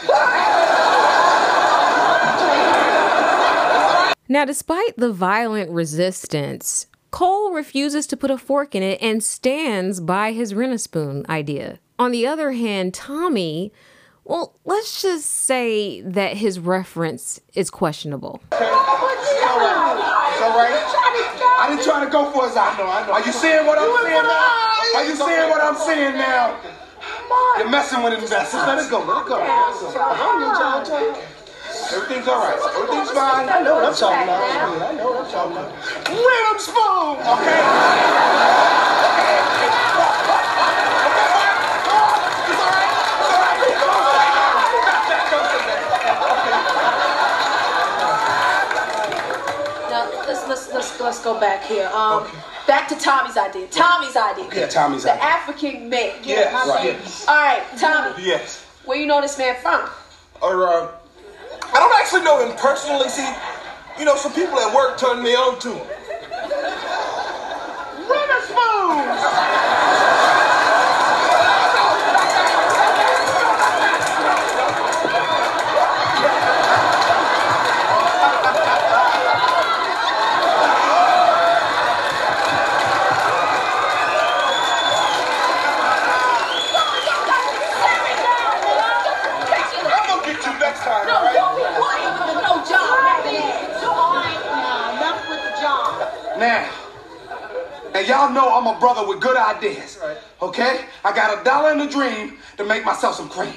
Now, 4.29 4.45
despite 4.45 4.97
the 4.97 5.11
violent 5.11 5.69
resistance, 5.69 6.87
Cole 7.11 7.51
refuses 7.53 8.07
to 8.07 8.17
put 8.17 8.31
a 8.31 8.37
fork 8.37 8.73
in 8.73 8.81
it 8.81 8.99
and 9.01 9.23
stands 9.23 9.99
by 9.99 10.31
his 10.31 10.53
Renispoon 10.53 11.27
idea. 11.29 11.79
On 11.99 12.11
the 12.11 12.25
other 12.25 12.53
hand, 12.53 12.93
Tommy, 12.93 13.71
well, 14.23 14.57
let's 14.65 15.01
just 15.01 15.25
say 15.27 16.01
that 16.01 16.37
his 16.37 16.59
reference 16.59 17.39
is 17.53 17.69
questionable. 17.69 18.41
It's. 18.51 18.61
I 21.63 21.69
didn't 21.69 21.83
try 21.85 22.03
to 22.03 22.11
go 22.11 22.31
for 22.31 22.47
his 22.47 22.57
eye. 22.57 22.75
Are 23.11 23.25
you 23.25 23.31
seeing 23.31 23.65
what 23.65 23.77
I'm 23.77 23.95
seeing 24.03 24.23
now? 24.23 24.73
Are 24.95 25.05
you 25.05 25.15
seeing 25.15 25.49
what 25.49 25.61
I'm 25.61 25.75
seeing 25.75 26.17
now? 26.17 26.82
You're 27.57 27.69
messing 27.69 28.03
with 28.03 28.13
investors. 28.13 28.61
Let 28.65 28.79
it 28.79 28.89
go. 28.89 28.99
Let 29.03 29.23
it 29.23 29.27
go. 29.27 29.37
Everything's 31.93 32.27
all 32.27 32.39
right. 32.39 32.59
Everything's 32.75 33.11
fine. 33.11 33.49
I 33.49 33.61
know 33.61 33.75
what 33.75 33.85
I'm 33.85 33.93
talking 33.93 34.23
about. 34.23 34.41
I 34.43 34.93
know 34.95 35.11
what 35.11 35.25
I'm 35.25 35.31
talking 35.31 35.57
about. 35.57 35.71
Rhythm 36.09 36.59
spoon. 36.59 37.17
Okay. 37.33 37.61
Now 49.89 50.03
let's 50.27 50.47
let's 50.47 50.73
let's 50.73 50.99
let's 50.99 51.19
go 51.23 51.39
back 51.39 51.63
here. 51.65 51.87
Um, 51.93 52.27
back 52.67 52.87
to 52.89 52.95
Tommy's 52.95 53.37
idea. 53.37 53.67
Tommy's 53.67 54.15
idea. 54.15 54.45
Yeah, 54.53 54.67
Tommy's 54.67 55.05
idea. 55.05 55.15
the 55.15 55.23
idea. 55.23 55.23
African 55.23 55.89
man. 55.89 56.13
Yes, 56.23 56.53
my 56.53 56.73
right. 56.73 56.97
bad. 56.97 57.11
All 57.27 57.35
right, 57.35 57.77
Tommy. 57.77 58.23
Yes. 58.25 58.65
Where 58.85 58.97
you 58.97 59.05
know 59.05 59.21
this 59.21 59.37
man 59.37 59.55
from? 59.61 59.89
Or, 60.41 60.67
uh, 60.67 60.91
I 61.61 61.79
don't 61.79 61.99
actually 61.99 62.23
know 62.23 62.45
him 62.45 62.55
personally. 62.57 63.07
See, 63.09 63.27
you 63.97 64.05
know, 64.05 64.15
some 64.15 64.33
people 64.33 64.59
at 64.59 64.75
work 64.75 64.97
turned 64.97 65.23
me 65.23 65.35
on 65.35 65.59
to 65.59 65.73
him. 65.73 65.87
And 98.03 98.09
y'all 98.09 98.33
know 98.33 98.53
I'm 98.53 98.67
a 98.67 98.77
brother 98.81 99.07
with 99.07 99.21
good 99.21 99.37
ideas. 99.37 99.97
Okay? 100.41 100.85
I 101.05 101.15
got 101.15 101.39
a 101.39 101.43
dollar 101.45 101.71
and 101.71 101.81
a 101.81 101.89
dream 101.89 102.33
to 102.57 102.65
make 102.65 102.83
myself 102.83 103.15
some 103.15 103.29
cream. 103.29 103.53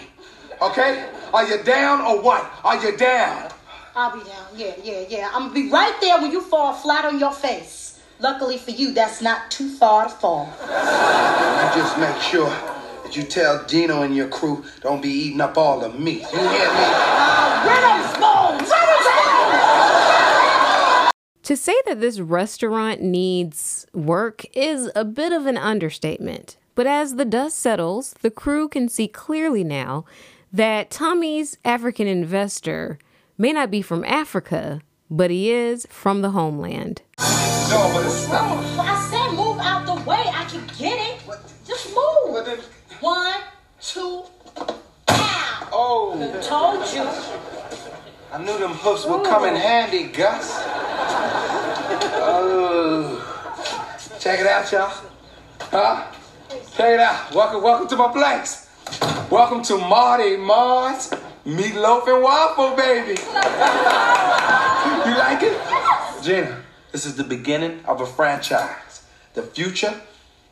Okay? 0.63 1.09
Are 1.35 1.45
you 1.49 1.63
down 1.65 2.01
or 2.01 2.23
what? 2.23 2.49
Are 2.63 2.81
you 2.81 2.97
down? 2.97 3.51
I'll 3.97 4.17
be 4.17 4.25
down. 4.25 4.47
Yeah, 4.55 4.75
yeah, 4.85 5.05
yeah. 5.09 5.31
I'm 5.35 5.49
gonna 5.49 5.55
be 5.55 5.69
right 5.69 5.97
there 6.01 6.21
when 6.23 6.31
you 6.31 6.41
fall 6.41 6.75
flat 6.75 7.05
on 7.05 7.19
your 7.19 7.33
face. 7.33 8.01
Luckily 8.21 8.57
for 8.57 8.71
you, 8.71 8.93
that's 8.93 9.21
not 9.21 9.51
too 9.51 9.69
far 9.69 10.05
to 10.05 10.11
fall. 10.11 10.47
You 10.61 11.83
just 11.83 11.99
make 11.99 12.21
sure 12.23 12.49
that 13.03 13.17
you 13.17 13.25
tell 13.25 13.65
Dino 13.65 14.03
and 14.03 14.15
your 14.15 14.29
crew 14.29 14.65
don't 14.81 15.03
be 15.03 15.09
eating 15.11 15.41
up 15.41 15.59
all 15.59 15.81
the 15.81 15.89
meat. 15.91 16.23
You 16.33 16.39
hear 16.39 16.49
me? 16.49 16.87
Uh, 16.87 17.67
Rhythm 17.67 18.63
spoons! 18.63 18.76
To 21.47 21.57
say 21.57 21.77
that 21.87 22.01
this 22.01 22.19
restaurant 22.19 23.03
needs 23.03 23.87
work 23.95 24.45
is 24.53 24.91
a 24.97 25.05
bit 25.05 25.33
of 25.33 25.47
an 25.47 25.57
understatement. 25.57 26.57
But 26.75 26.89
as 26.89 27.15
the 27.15 27.25
dust 27.25 27.61
settles, 27.61 28.17
the 28.21 28.33
crew 28.33 28.67
can 28.67 28.89
see 28.89 29.07
clearly 29.07 29.63
now 29.63 30.07
that 30.53 30.91
Tommy's 30.91 31.57
African 31.65 32.09
investor 32.09 32.99
may 33.39 33.53
not 33.53 33.71
be 33.71 33.81
from 33.81 34.05
Africa, 34.07 34.81
but 35.09 35.31
he 35.31 35.53
is 35.53 35.87
from 35.89 36.21
the 36.21 36.33
homeland. 36.33 37.03
No, 37.21 37.93
but 37.95 38.05
it's 38.05 38.27
not. 38.27 38.43
Oh, 38.43 38.81
I 38.81 39.09
said 39.09 39.37
move 39.37 39.61
out 39.61 39.87
the 39.87 40.03
way. 40.03 40.25
I 40.27 40.47
can 40.47 40.67
get 40.77 40.99
it. 40.99 41.21
Just 41.65 41.95
move. 41.95 42.45
One, 42.99 43.41
two, 43.81 44.25
ow. 45.11 45.69
Oh, 45.71 46.41
Told 46.43 46.93
you. 46.93 47.46
I 48.37 48.45
knew 48.45 48.59
them 48.59 48.73
hoofs 48.73 49.07
would 49.07 49.25
come 49.25 49.47
in 49.47 49.57
handy, 49.57 50.09
Gus. 50.09 50.53
Oh, 52.21 53.17
check 54.21 54.41
it 54.41 54.47
out, 54.47 54.71
y'all. 54.71 54.93
Huh? 55.59 56.05
Check 56.77 56.93
it 56.93 57.01
out. 57.01 57.35
Welcome, 57.35 57.63
welcome 57.63 57.89
to 57.89 57.97
my 57.97 58.13
place. 58.13 58.69
Welcome 59.31 59.63
to 59.63 59.79
Marty 59.79 60.37
Mar's 60.37 61.09
Meatloaf 61.47 62.07
and 62.09 62.23
Waffle, 62.23 62.77
baby. 62.77 63.19
you 65.09 65.17
like 65.17 65.43
it? 65.43 66.23
Gina, 66.23 66.63
this 66.93 67.07
is 67.07 67.17
the 67.17 67.25
beginning 67.25 67.83
of 67.87 68.03
a 68.03 68.07
franchise. 68.07 69.07
The 69.33 69.45
future 69.45 69.99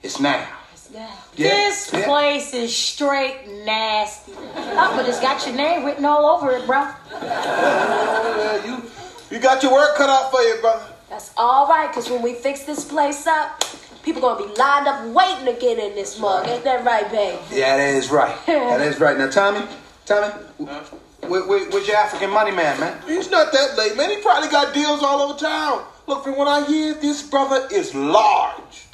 is 0.03 0.19
now. 0.19 0.49
Yeah, 0.95 1.11
This 1.35 1.93
yeah. 1.93 2.05
place 2.05 2.55
is 2.55 2.75
straight 2.75 3.49
nasty. 3.65 4.33
Oh, 4.37 4.93
but 4.97 5.09
it's 5.09 5.19
got 5.21 5.45
your 5.45 5.57
name 5.57 5.85
written 5.85 6.05
all 6.05 6.25
over 6.25 6.53
it, 6.53 6.65
bro. 6.67 6.89
Yeah, 7.21 8.65
you, 8.65 8.83
you 9.29 9.41
got 9.41 9.61
your 9.65 9.73
work 9.73 9.97
cut 9.97 10.09
out 10.09 10.31
for 10.31 10.41
you, 10.41 10.57
brother. 10.61 10.87
That's 11.11 11.33
all 11.37 11.67
right, 11.67 11.93
cause 11.93 12.09
when 12.09 12.23
we 12.23 12.35
fix 12.35 12.63
this 12.63 12.85
place 12.85 13.27
up, 13.27 13.65
people 14.05 14.23
gonna 14.23 14.47
be 14.47 14.55
lined 14.55 14.87
up 14.87 15.05
waiting 15.13 15.47
to 15.53 15.61
get 15.61 15.81
in 15.81 15.97
this 15.97 16.21
mug. 16.21 16.47
Ain't 16.47 16.63
that 16.63 16.85
right, 16.85 17.11
babe? 17.11 17.41
Yeah, 17.51 17.77
that 17.77 17.95
is 17.95 18.11
right. 18.11 18.37
That 18.47 18.81
is 18.81 19.01
right. 19.01 19.19
Now, 19.19 19.29
Tommy, 19.31 19.67
Tommy, 20.07 20.33
where, 20.59 21.45
where, 21.49 21.71
where's 21.71 21.89
your 21.89 21.97
African 21.97 22.31
money 22.31 22.53
man, 22.53 22.79
man? 22.79 23.03
He's 23.09 23.31
not 23.31 23.53
that 23.53 23.77
late, 23.77 23.97
man. 23.97 24.11
He 24.11 24.19
probably 24.19 24.49
got 24.49 24.73
deals 24.73 25.03
all 25.03 25.21
over 25.23 25.39
town. 25.39 25.85
Look, 26.07 26.23
from 26.23 26.37
what 26.37 26.47
I 26.47 26.65
hear, 26.67 26.95
this 26.95 27.23
brother 27.23 27.67
is 27.73 27.95
large. 27.95 28.87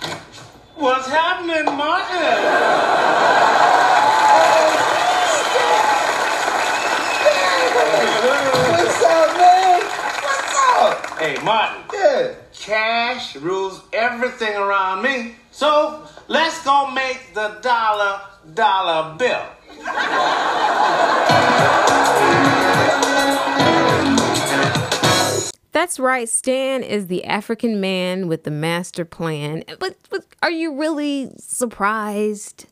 What's 0.80 1.08
happening, 1.08 1.66
Martin? 1.76 2.16
What's 8.78 9.04
up, 9.04 9.36
man? 9.36 9.82
What's 10.22 10.56
up? 10.80 11.18
Hey, 11.18 11.36
Martin. 11.44 11.82
Yeah. 11.92 12.34
Cash 12.54 13.36
rules 13.36 13.82
everything 13.92 14.56
around 14.56 15.02
me. 15.02 15.34
So 15.50 16.06
let's 16.28 16.64
go 16.64 16.90
make 16.92 17.34
the 17.34 17.58
dollar 17.60 18.22
dollar 18.54 19.18
bill. 19.18 19.44
That's 25.80 25.98
right, 25.98 26.28
Stan 26.28 26.82
is 26.82 27.06
the 27.06 27.24
African 27.24 27.80
man 27.80 28.28
with 28.28 28.44
the 28.44 28.50
master 28.50 29.06
plan. 29.06 29.64
But, 29.78 29.96
but 30.10 30.26
are 30.42 30.50
you 30.50 30.78
really 30.78 31.30
surprised? 31.38 32.66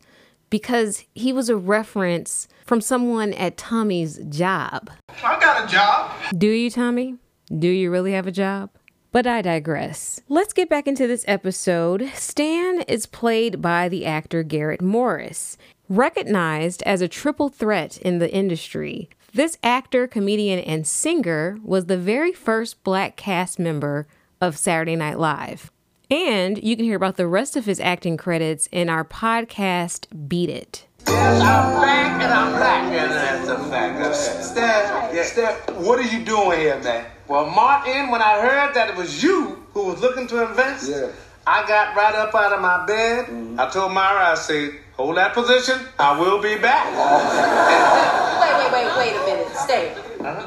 Because 0.50 1.06
he 1.14 1.32
was 1.32 1.48
a 1.48 1.56
reference 1.56 2.48
from 2.66 2.82
someone 2.82 3.32
at 3.32 3.56
Tommy's 3.56 4.18
job. 4.28 4.90
I 5.24 5.40
got 5.40 5.64
a 5.64 5.72
job. 5.72 6.12
Do 6.36 6.48
you, 6.48 6.68
Tommy? 6.68 7.16
Do 7.58 7.68
you 7.68 7.90
really 7.90 8.12
have 8.12 8.26
a 8.26 8.30
job? 8.30 8.68
But 9.10 9.26
I 9.26 9.40
digress. 9.40 10.20
Let's 10.28 10.52
get 10.52 10.68
back 10.68 10.86
into 10.86 11.06
this 11.06 11.24
episode. 11.26 12.10
Stan 12.12 12.82
is 12.82 13.06
played 13.06 13.62
by 13.62 13.88
the 13.88 14.04
actor 14.04 14.42
Garrett 14.42 14.82
Morris. 14.82 15.56
Recognized 15.88 16.82
as 16.82 17.00
a 17.00 17.08
triple 17.08 17.48
threat 17.48 17.96
in 17.96 18.18
the 18.18 18.30
industry, 18.30 19.08
this 19.38 19.56
actor, 19.62 20.08
comedian, 20.08 20.58
and 20.58 20.84
singer 20.84 21.58
was 21.62 21.86
the 21.86 21.96
very 21.96 22.32
first 22.32 22.82
black 22.82 23.16
cast 23.16 23.58
member 23.58 24.08
of 24.40 24.58
Saturday 24.58 24.96
Night 24.96 25.16
Live. 25.18 25.70
And 26.10 26.62
you 26.62 26.74
can 26.74 26.84
hear 26.84 26.96
about 26.96 27.16
the 27.16 27.26
rest 27.28 27.54
of 27.54 27.64
his 27.64 27.78
acting 27.78 28.16
credits 28.16 28.68
in 28.72 28.88
our 28.88 29.04
podcast, 29.04 30.06
Beat 30.28 30.50
It. 30.50 30.86
Yes, 31.06 31.40
I'm 31.40 31.80
back 31.80 32.22
and 32.22 32.32
I'm 32.32 32.52
black, 32.52 32.92
and 32.92 33.12
that's 33.12 33.48
a 33.48 33.70
fact. 33.70 34.16
Stan, 34.44 35.24
Stan, 35.24 35.84
what 35.84 36.00
are 36.00 36.16
you 36.16 36.24
doing 36.24 36.58
here, 36.58 36.80
man? 36.82 37.06
Well, 37.28 37.48
Martin, 37.48 38.10
when 38.10 38.20
I 38.20 38.40
heard 38.40 38.74
that 38.74 38.90
it 38.90 38.96
was 38.96 39.22
you 39.22 39.64
who 39.72 39.84
was 39.86 40.00
looking 40.00 40.26
to 40.28 40.48
invest, 40.48 40.90
Yeah. 40.90 41.10
I 41.46 41.64
got 41.68 41.94
right 41.94 42.14
up 42.14 42.34
out 42.34 42.52
of 42.52 42.60
my 42.60 42.84
bed. 42.86 43.26
Mm-hmm. 43.26 43.60
I 43.60 43.70
told 43.70 43.92
Myra, 43.92 44.32
I 44.32 44.34
said, 44.34 44.72
hold 44.94 45.16
that 45.16 45.32
position. 45.32 45.78
I 45.98 46.18
will 46.18 46.42
be 46.42 46.58
back. 46.58 48.34
Wait, 48.78 48.86
wait, 48.86 48.96
wait, 48.96 48.96
wait 48.96 49.16
a 49.16 49.26
minute. 49.26 49.56
Stay. 49.56 49.94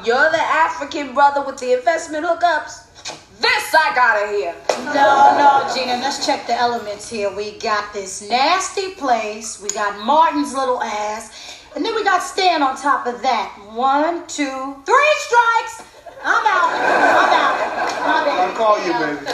You're 0.06 0.30
the 0.30 0.40
African 0.40 1.12
brother 1.12 1.44
with 1.44 1.58
the 1.58 1.74
investment 1.74 2.24
hookups. 2.24 2.86
This 3.40 3.74
I 3.74 3.92
gotta 3.94 4.28
hear. 4.32 4.54
No, 4.94 5.36
no, 5.36 5.74
Gina, 5.74 6.00
let's 6.00 6.24
check 6.24 6.46
the 6.46 6.54
elements 6.54 7.10
here. 7.10 7.30
We 7.34 7.58
got 7.58 7.92
this 7.92 8.26
nasty 8.26 8.94
place, 8.94 9.60
we 9.60 9.68
got 9.70 10.02
Martin's 10.06 10.54
little 10.54 10.82
ass, 10.82 11.60
and 11.76 11.84
then 11.84 11.94
we 11.94 12.04
got 12.04 12.22
Stan 12.22 12.62
on 12.62 12.76
top 12.76 13.06
of 13.06 13.20
that. 13.20 13.52
One, 13.72 14.26
two, 14.28 14.76
three 14.86 15.14
strikes! 15.18 15.82
I'm 16.24 16.46
out. 16.46 16.72
I'm 16.72 17.32
out. 17.34 17.56
I'm 18.00 18.28
out. 18.28 18.48
I'll 18.48 18.56
call 18.56 18.78
you, 18.86 18.92
baby. 18.92 19.26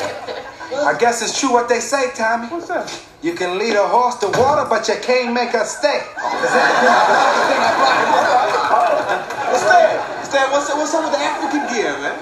I 0.72 0.96
guess 0.98 1.22
it's 1.22 1.38
true 1.38 1.52
what 1.52 1.68
they 1.68 1.80
say, 1.80 2.10
Tommy. 2.14 2.48
What's 2.48 2.68
that? 2.68 2.88
You 3.22 3.34
can 3.34 3.58
lead 3.58 3.74
a 3.74 3.86
horse 3.88 4.16
to 4.16 4.28
water, 4.38 4.68
but 4.68 4.86
you 4.86 4.94
can't 5.02 5.32
make 5.32 5.50
her 5.50 5.64
stay. 5.64 6.02
Stan, 9.58 10.24
Stan, 10.24 10.50
what's, 10.52 10.68
what's 10.70 10.94
up 10.94 11.04
with 11.04 11.12
the 11.12 11.24
African 11.24 11.66
gear, 11.74 11.92
man? 11.98 12.18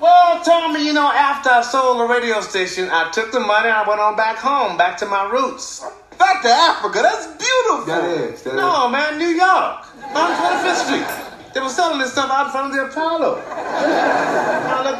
Well, 0.00 0.42
Tommy, 0.42 0.84
you 0.84 0.92
know, 0.92 1.06
after 1.12 1.50
I 1.50 1.62
sold 1.62 2.00
the 2.00 2.04
radio 2.12 2.40
station, 2.40 2.88
I 2.90 3.10
took 3.10 3.32
the 3.32 3.40
money 3.40 3.68
and 3.68 3.76
I 3.76 3.88
went 3.88 4.00
on 4.00 4.16
back 4.16 4.36
home, 4.36 4.76
back 4.76 4.96
to 4.98 5.06
my 5.06 5.30
roots. 5.30 5.84
Back 6.18 6.42
to 6.42 6.48
Africa, 6.48 7.00
that's 7.02 7.26
beautiful. 7.26 7.86
That 7.86 8.04
is. 8.04 8.42
That 8.42 8.54
No, 8.54 8.88
man, 8.88 9.18
New 9.18 9.28
York, 9.28 9.86
on 10.14 10.32
25th 10.32 10.84
Street. 10.84 11.06
They 11.54 11.60
were 11.60 11.68
selling 11.68 12.00
this 12.00 12.10
stuff 12.12 12.30
out 12.30 12.46
in 12.46 12.52
front 12.52 12.66
of 12.66 12.76
the 12.76 12.84
Apollo. 12.90 13.36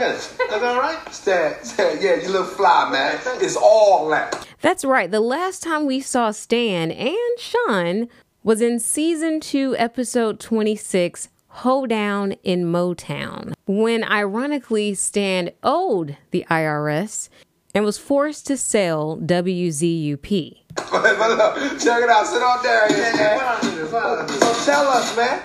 Now 0.00 0.12
look 0.38 0.50
at 0.50 0.62
all 0.62 0.78
right? 0.80 0.98
Stan, 1.14 1.62
Stan, 1.64 1.98
yeah, 2.00 2.16
you 2.16 2.28
look 2.28 2.48
fly, 2.56 2.88
man. 2.90 3.18
It's 3.42 3.56
all 3.56 4.08
that. 4.08 4.46
That's 4.60 4.84
right. 4.84 5.10
The 5.10 5.20
last 5.20 5.62
time 5.62 5.86
we 5.86 6.00
saw 6.00 6.30
Stan 6.30 6.90
and 6.90 7.16
Sean 7.38 8.08
was 8.42 8.60
in 8.60 8.78
season 8.80 9.40
two, 9.40 9.74
episode 9.78 10.38
26, 10.40 11.28
Hoedown 11.48 12.32
in 12.42 12.64
Motown, 12.64 13.52
when 13.66 14.02
ironically 14.04 14.94
Stan 14.94 15.50
owed 15.62 16.16
the 16.30 16.44
IRS 16.50 17.28
and 17.74 17.84
was 17.84 17.96
forced 17.98 18.46
to 18.48 18.56
sell 18.56 19.16
WZUP. 19.18 20.56
But, 20.74 20.90
but 20.92 21.30
look, 21.38 21.80
check 21.80 22.02
it 22.02 22.08
out. 22.10 22.26
Sit 22.26 22.42
on 22.42 22.62
there, 22.62 22.90
yeah, 22.90 23.36
What 23.36 23.64
I 23.64 23.68
need 23.70 23.78
is- 23.78 23.92
what 23.92 24.04
I 24.04 24.26
need 24.26 24.30
is- 24.32 24.40
So 24.40 24.72
tell 24.72 24.88
us, 24.88 25.16
man. 25.16 25.40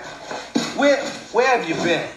Where, 0.76 0.98
where 1.32 1.58
have 1.58 1.68
you 1.68 1.74
been? 1.76 2.08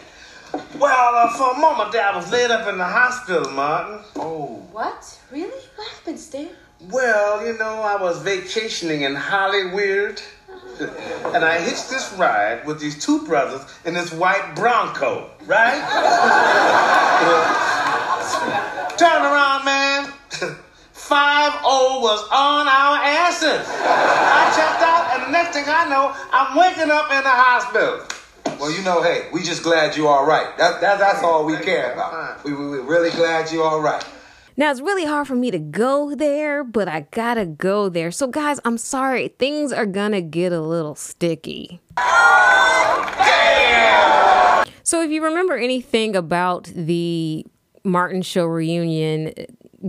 Well, 0.53 1.15
uh, 1.15 1.29
for 1.29 1.55
a 1.55 1.59
moment 1.59 1.91
there, 1.91 2.05
I 2.05 2.15
was 2.15 2.31
laid 2.31 2.51
up 2.51 2.67
in 2.67 2.77
the 2.77 2.85
hospital, 2.85 3.51
Martin. 3.51 3.99
Oh. 4.15 4.61
What? 4.71 5.19
Really? 5.31 5.49
What 5.75 5.87
happened, 5.87 6.19
Stan? 6.19 6.49
Well, 6.91 7.45
you 7.45 7.57
know, 7.57 7.81
I 7.81 7.99
was 7.99 8.21
vacationing 8.21 9.01
in 9.01 9.15
Hollywood. 9.15 10.21
And 10.79 11.45
I 11.45 11.59
hitched 11.59 11.89
this 11.89 12.11
ride 12.13 12.65
with 12.65 12.79
these 12.79 13.03
two 13.03 13.25
brothers 13.25 13.61
in 13.85 13.93
this 13.93 14.11
white 14.11 14.55
Bronco, 14.55 15.29
right? 15.45 15.79
Turn 18.97 19.21
around, 19.21 19.65
man. 19.65 20.11
5 20.93 21.53
was 21.63 22.27
on 22.31 22.67
our 22.67 22.97
asses. 22.97 23.67
I 23.69 24.51
checked 24.55 24.81
out, 24.81 25.15
and 25.15 25.27
the 25.27 25.31
next 25.31 25.55
thing 25.55 25.65
I 25.67 25.87
know, 25.89 26.15
I'm 26.31 26.57
waking 26.57 26.91
up 26.91 27.11
in 27.11 27.23
the 27.23 27.29
hospital. 27.29 28.05
Well, 28.63 28.71
you 28.71 28.81
know, 28.81 29.03
hey, 29.03 29.27
we 29.33 29.43
just 29.43 29.61
glad 29.61 29.97
you 29.97 30.07
all 30.07 30.25
right. 30.25 30.57
That, 30.57 30.79
that, 30.79 30.97
that's 30.97 31.21
all 31.21 31.43
we 31.43 31.57
care 31.57 31.91
about. 31.91 32.45
We, 32.45 32.53
we, 32.53 32.65
we're 32.65 32.81
really 32.83 33.09
glad 33.09 33.51
you 33.51 33.61
all 33.61 33.81
right. 33.81 34.01
Now, 34.55 34.71
it's 34.71 34.79
really 34.79 35.03
hard 35.03 35.27
for 35.27 35.35
me 35.35 35.51
to 35.51 35.59
go 35.59 36.15
there, 36.15 36.63
but 36.63 36.87
I 36.87 37.01
gotta 37.11 37.45
go 37.45 37.89
there. 37.89 38.09
So, 38.09 38.25
guys, 38.25 38.61
I'm 38.63 38.77
sorry. 38.77 39.27
Things 39.37 39.73
are 39.73 39.85
gonna 39.85 40.21
get 40.21 40.53
a 40.53 40.61
little 40.61 40.95
sticky. 40.95 41.81
So, 44.83 45.01
if 45.01 45.11
you 45.11 45.21
remember 45.25 45.57
anything 45.57 46.15
about 46.15 46.71
the 46.73 47.45
Martin 47.83 48.21
Show 48.21 48.45
reunion, 48.45 49.33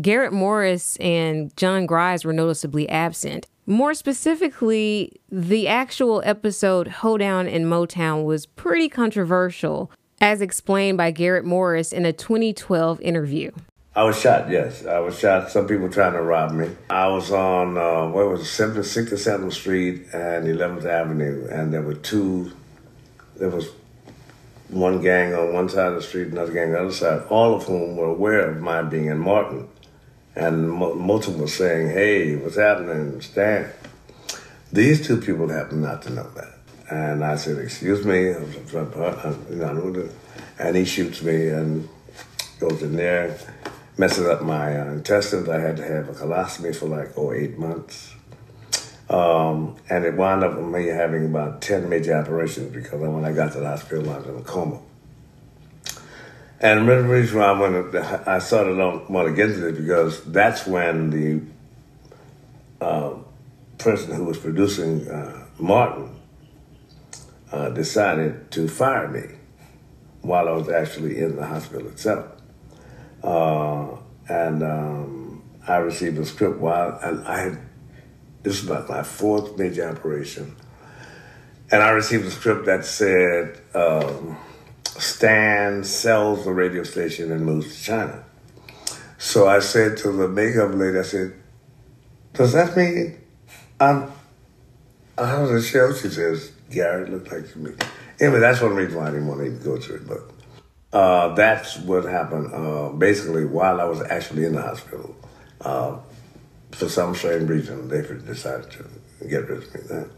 Garrett 0.01 0.33
Morris 0.33 0.97
and 0.97 1.57
John 1.57 1.87
Grimes 1.87 2.25
were 2.25 2.33
noticeably 2.33 2.89
absent. 2.89 3.47
More 3.67 3.95
specifically, 3.95 5.21
the 5.31 5.69
actual 5.69 6.21
episode 6.27 6.87
Hoedown 6.87 7.47
in 7.47 7.65
Motown 7.65 8.25
was 8.25 8.45
pretty 8.45 8.91
controversial, 8.91 9.91
as 10.21 10.43
explained 10.43 10.99
by 10.99 11.11
Garrett 11.11 11.47
Morris 11.47 11.91
in 11.91 12.05
a 12.05 12.13
2012 12.13 13.01
interview. 13.01 13.51
I 13.97 14.03
was 14.03 14.21
shot, 14.21 14.51
yes. 14.51 14.85
I 14.85 14.99
was 14.99 15.19
shot. 15.19 15.51
Some 15.51 15.67
people 15.67 15.89
trying 15.89 16.13
to 16.13 16.21
rob 16.21 16.53
me. 16.53 16.69
I 16.91 17.09
was 17.09 17.31
on, 17.31 17.79
uh, 17.79 18.07
what 18.09 18.29
was 18.29 18.41
it, 18.43 18.63
7th, 18.63 18.81
6th 18.81 19.37
and 19.37 19.45
7th 19.45 19.53
Street 19.55 20.07
and 20.13 20.47
11th 20.47 20.85
Avenue, 20.85 21.49
and 21.51 21.73
there 21.73 21.81
were 21.81 21.95
two, 21.95 22.53
there 23.37 23.49
was 23.49 23.69
one 24.69 25.01
gang 25.01 25.33
on 25.35 25.55
one 25.55 25.71
side 25.71 25.89
of 25.89 25.95
the 25.95 26.03
street, 26.03 26.29
another 26.29 26.53
gang 26.53 26.69
on 26.69 26.73
the 26.73 26.81
other 26.81 26.93
side, 26.93 27.23
all 27.31 27.55
of 27.55 27.63
whom 27.63 27.97
were 27.97 28.09
aware 28.09 28.51
of 28.51 28.61
my 28.61 28.83
being 28.83 29.07
in 29.07 29.19
Martin. 29.19 29.69
And 30.37 30.71
mo- 30.71 30.95
most 30.95 31.29
of 31.29 31.35
them 31.35 31.43
were 31.43 31.49
saying, 31.49 31.91
hey, 31.91 32.37
what's 32.37 32.57
happening, 32.57 33.21
Stan? 33.21 33.71
These 34.73 35.07
two 35.07 35.21
people 35.21 35.49
happen 35.49 35.83
not 35.83 36.03
to 36.03 36.11
know 36.11 36.29
that. 36.35 36.59
And 36.91 37.25
I 37.25 37.37
said, 37.37 37.59
excuse 37.59 38.05
me, 38.05 38.33
gonna-" 38.73 40.09
and 40.59 40.77
he 40.77 40.85
shoots 40.85 41.23
me 41.23 41.49
and 41.49 41.89
goes 42.59 42.83
in 42.83 42.97
there, 42.97 43.39
messes 43.97 44.27
up 44.27 44.43
my 44.43 44.79
uh, 44.79 44.93
intestines. 44.93 45.49
I 45.49 45.61
had 45.61 45.77
to 45.77 45.85
have 45.85 46.09
a 46.09 46.13
colostomy 46.13 46.75
for 46.75 46.87
like, 46.87 47.17
oh, 47.17 47.33
eight 47.33 47.59
months. 47.59 48.15
Um, 49.09 49.77
and 49.91 50.05
it 50.05 50.15
wound 50.15 50.43
up 50.45 50.57
with 50.57 50.67
me 50.67 50.87
having 50.87 51.27
about 51.27 51.61
10 51.61 51.89
major 51.89 52.17
operations 52.17 52.73
because 52.75 53.01
when 53.01 53.25
I 53.25 53.33
got 53.33 53.53
to 53.53 53.61
the 53.61 53.69
hospital, 53.69 54.11
I 54.11 54.19
was 54.19 54.27
in 54.27 54.37
a 54.37 54.43
coma. 54.43 54.81
And 56.61 56.89
the 56.89 57.03
reason 57.03 57.39
why 57.39 57.47
I, 57.47 57.59
wanted, 57.59 57.97
I 57.97 58.39
started 58.39 58.77
don't 58.77 59.11
want 59.11 59.29
to 59.29 59.35
get 59.35 59.51
into 59.51 59.73
this 59.73 59.79
because 59.79 60.25
that's 60.25 60.67
when 60.67 61.11
the 61.11 61.43
uh, 62.85 63.15
person 63.79 64.15
who 64.15 64.25
was 64.25 64.39
producing 64.39 65.09
uh, 65.09 65.47
Martin 65.59 66.15
uh, 67.53 67.71
decided 67.71 68.51
to 68.53 68.69
fire 68.69 69.09
me 69.09 69.37
while 70.23 70.49
I 70.49 70.53
was 70.53 70.69
actually 70.69 71.19
in 71.19 71.37
the 71.37 71.47
hospital 71.47 71.89
itself. 71.89 72.27
Uh, 73.23 73.97
and 74.29 74.63
um, 74.63 75.43
I 75.67 75.77
received 75.77 76.19
a 76.19 76.25
script 76.25 76.59
while 76.59 76.99
and 77.03 77.27
I 77.27 77.41
had 77.41 77.59
this 78.45 78.61
was 78.61 78.71
about 78.71 78.89
my 78.91 79.03
fourth 79.03 79.57
major 79.57 79.89
operation, 79.89 80.55
and 81.71 81.83
I 81.83 81.89
received 81.91 82.27
a 82.27 82.31
script 82.31 82.67
that 82.67 82.85
said 82.85 83.59
um, 83.75 84.37
Stan 84.99 85.85
sells 85.85 86.45
the 86.45 86.53
radio 86.53 86.83
station 86.83 87.33
and 87.33 87.45
moves 87.45 87.77
to 87.77 87.83
China. 87.83 88.25
So 89.19 89.49
I 89.49 89.61
said 89.61 89.97
to 89.99 90.13
the 90.13 90.29
makeup 90.29 90.75
lady, 90.75 90.99
I 90.99 91.03
said, 91.03 91.35
"Does 92.35 92.53
that 92.53 92.77
mean 92.77 93.19
I'm 93.81 94.13
I 95.17 95.41
was 95.41 95.51
a 95.51 95.63
show?" 95.63 95.93
She 95.95 96.09
says, 96.09 96.53
"Gary, 96.71 97.05
it 97.05 97.11
looked 97.11 97.33
like 97.33 97.51
to 97.53 97.59
me." 97.59 97.73
Anyway, 98.21 98.41
that's 98.41 98.61
one 98.61 98.75
reason 98.75 98.97
why 98.97 99.09
I 99.09 99.11
didn't 99.11 99.27
want 99.27 99.41
to 99.41 99.47
even 99.47 99.63
go 99.63 99.77
to 99.79 99.95
it, 99.97 100.09
but. 100.09 100.31
Uh, 100.93 101.35
that's 101.35 101.77
what 101.79 102.05
happened 102.05 102.55
uh, 102.55 102.89
basically 102.91 103.45
while 103.45 103.81
I 103.81 103.85
was 103.85 104.01
actually 104.03 104.45
in 104.45 104.55
the 104.55 104.63
hospital. 104.63 105.17
Uh, 105.61 105.97
for 106.71 106.89
some 106.89 107.17
strange 107.17 107.49
reason, 107.49 107.89
they 107.89 108.03
decided 108.03 108.71
to 108.71 108.85
get 109.29 109.49
rid 109.49 109.65
of 109.65 109.75
me 109.75 109.81
then. 109.89 110.11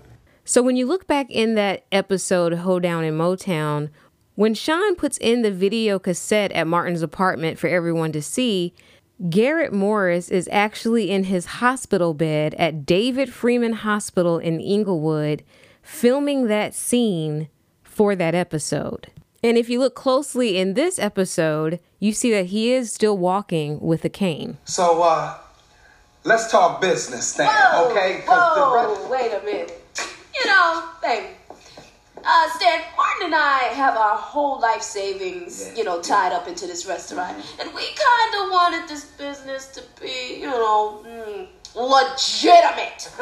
So 0.44 0.62
when 0.62 0.76
you 0.76 0.86
look 0.86 1.06
back 1.06 1.30
in 1.30 1.54
that 1.54 1.86
episode, 1.90 2.52
Hoedown 2.52 3.04
in 3.04 3.16
Motown, 3.16 3.88
when 4.36 4.54
Sean 4.54 4.94
puts 4.94 5.18
in 5.18 5.42
the 5.42 5.50
video 5.50 5.98
cassette 5.98 6.52
at 6.52 6.66
Martin's 6.66 7.02
apartment 7.02 7.58
for 7.58 7.66
everyone 7.68 8.12
to 8.12 8.22
see, 8.22 8.72
Garrett 9.30 9.72
Morris 9.72 10.28
is 10.30 10.48
actually 10.52 11.10
in 11.10 11.24
his 11.24 11.46
hospital 11.46 12.12
bed 12.12 12.54
at 12.54 12.84
David 12.84 13.32
Freeman 13.32 13.72
Hospital 13.72 14.38
in 14.38 14.60
Inglewood, 14.60 15.42
filming 15.82 16.46
that 16.46 16.74
scene 16.74 17.48
for 17.82 18.14
that 18.14 18.34
episode. 18.34 19.08
And 19.42 19.56
if 19.56 19.70
you 19.70 19.78
look 19.78 19.94
closely 19.94 20.58
in 20.58 20.74
this 20.74 20.98
episode, 20.98 21.80
you 21.98 22.12
see 22.12 22.30
that 22.32 22.46
he 22.46 22.72
is 22.72 22.92
still 22.92 23.16
walking 23.16 23.80
with 23.80 24.04
a 24.04 24.10
cane. 24.10 24.58
So, 24.66 25.02
uh, 25.02 25.38
let's 26.24 26.50
talk 26.50 26.80
business, 26.82 27.28
Stan, 27.28 27.46
Whoa, 27.46 27.90
okay? 27.90 28.22
whoa, 28.26 29.08
wait 29.10 29.32
a 29.32 29.42
minute. 29.44 29.82
You 30.34 30.46
know, 30.50 30.88
baby. 31.00 31.28
Uh, 32.28 32.50
Stan, 32.50 32.82
Martin 32.96 33.26
and 33.26 33.34
I 33.36 33.70
have 33.74 33.96
our 33.96 34.16
whole 34.16 34.58
life 34.60 34.82
savings, 34.82 35.70
you 35.76 35.84
know, 35.84 36.00
tied 36.00 36.32
up 36.32 36.48
into 36.48 36.66
this 36.66 36.84
restaurant. 36.84 37.36
And 37.60 37.72
we 37.72 37.82
kind 37.82 38.34
of 38.34 38.50
wanted 38.50 38.88
this 38.88 39.04
business 39.04 39.68
to 39.68 39.82
be, 40.00 40.40
you 40.40 40.46
know, 40.48 41.04
mm, 41.06 41.46
legitimate. 41.76 43.06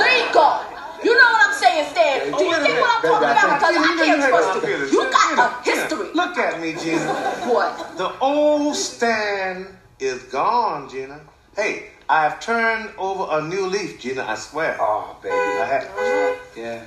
Legal. 0.00 0.56
You 1.04 1.12
know 1.12 1.28
what 1.34 1.48
I'm 1.48 1.54
saying, 1.54 1.90
Stan? 1.90 2.32
Do 2.32 2.44
you 2.44 2.56
think 2.62 2.80
what 2.80 2.96
I'm 2.96 3.02
talking 3.02 3.28
about? 3.28 3.58
Because 3.58 3.76
I 3.76 3.96
can't 3.98 4.22
trust 4.30 4.66
you. 4.66 4.98
You 4.98 5.10
got 5.10 5.38
a 5.38 5.62
history. 5.62 6.08
Look 6.14 6.38
at 6.38 6.60
me, 6.62 6.74
Gina. 6.74 7.12
What? 7.52 7.98
The 7.98 8.18
old 8.20 8.74
Stan 8.74 9.66
is 9.98 10.22
gone, 10.24 10.88
Gina. 10.88 11.20
Hey, 11.54 11.90
I 12.08 12.22
have 12.22 12.40
turned 12.40 12.90
over 12.96 13.26
a 13.30 13.42
new 13.42 13.66
leaf, 13.66 14.00
Gina, 14.00 14.24
I 14.24 14.36
swear. 14.36 14.78
Oh, 14.80 15.18
baby. 15.22 15.34
I 15.34 15.66
have. 15.66 16.38
Yeah. 16.56 16.84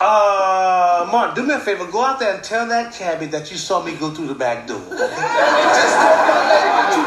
Uh, 0.00 1.08
Mark, 1.10 1.34
do 1.34 1.42
me 1.42 1.54
a 1.54 1.58
favor. 1.58 1.86
Go 1.86 2.04
out 2.04 2.18
there 2.18 2.34
and 2.34 2.42
tell 2.44 2.66
that 2.68 2.92
cabbie 2.92 3.26
that 3.26 3.50
you 3.50 3.56
saw 3.56 3.82
me 3.82 3.94
go 3.96 4.10
through 4.10 4.26
the 4.28 4.34
back 4.34 4.66
door. 4.66 4.78
Just 4.90 4.90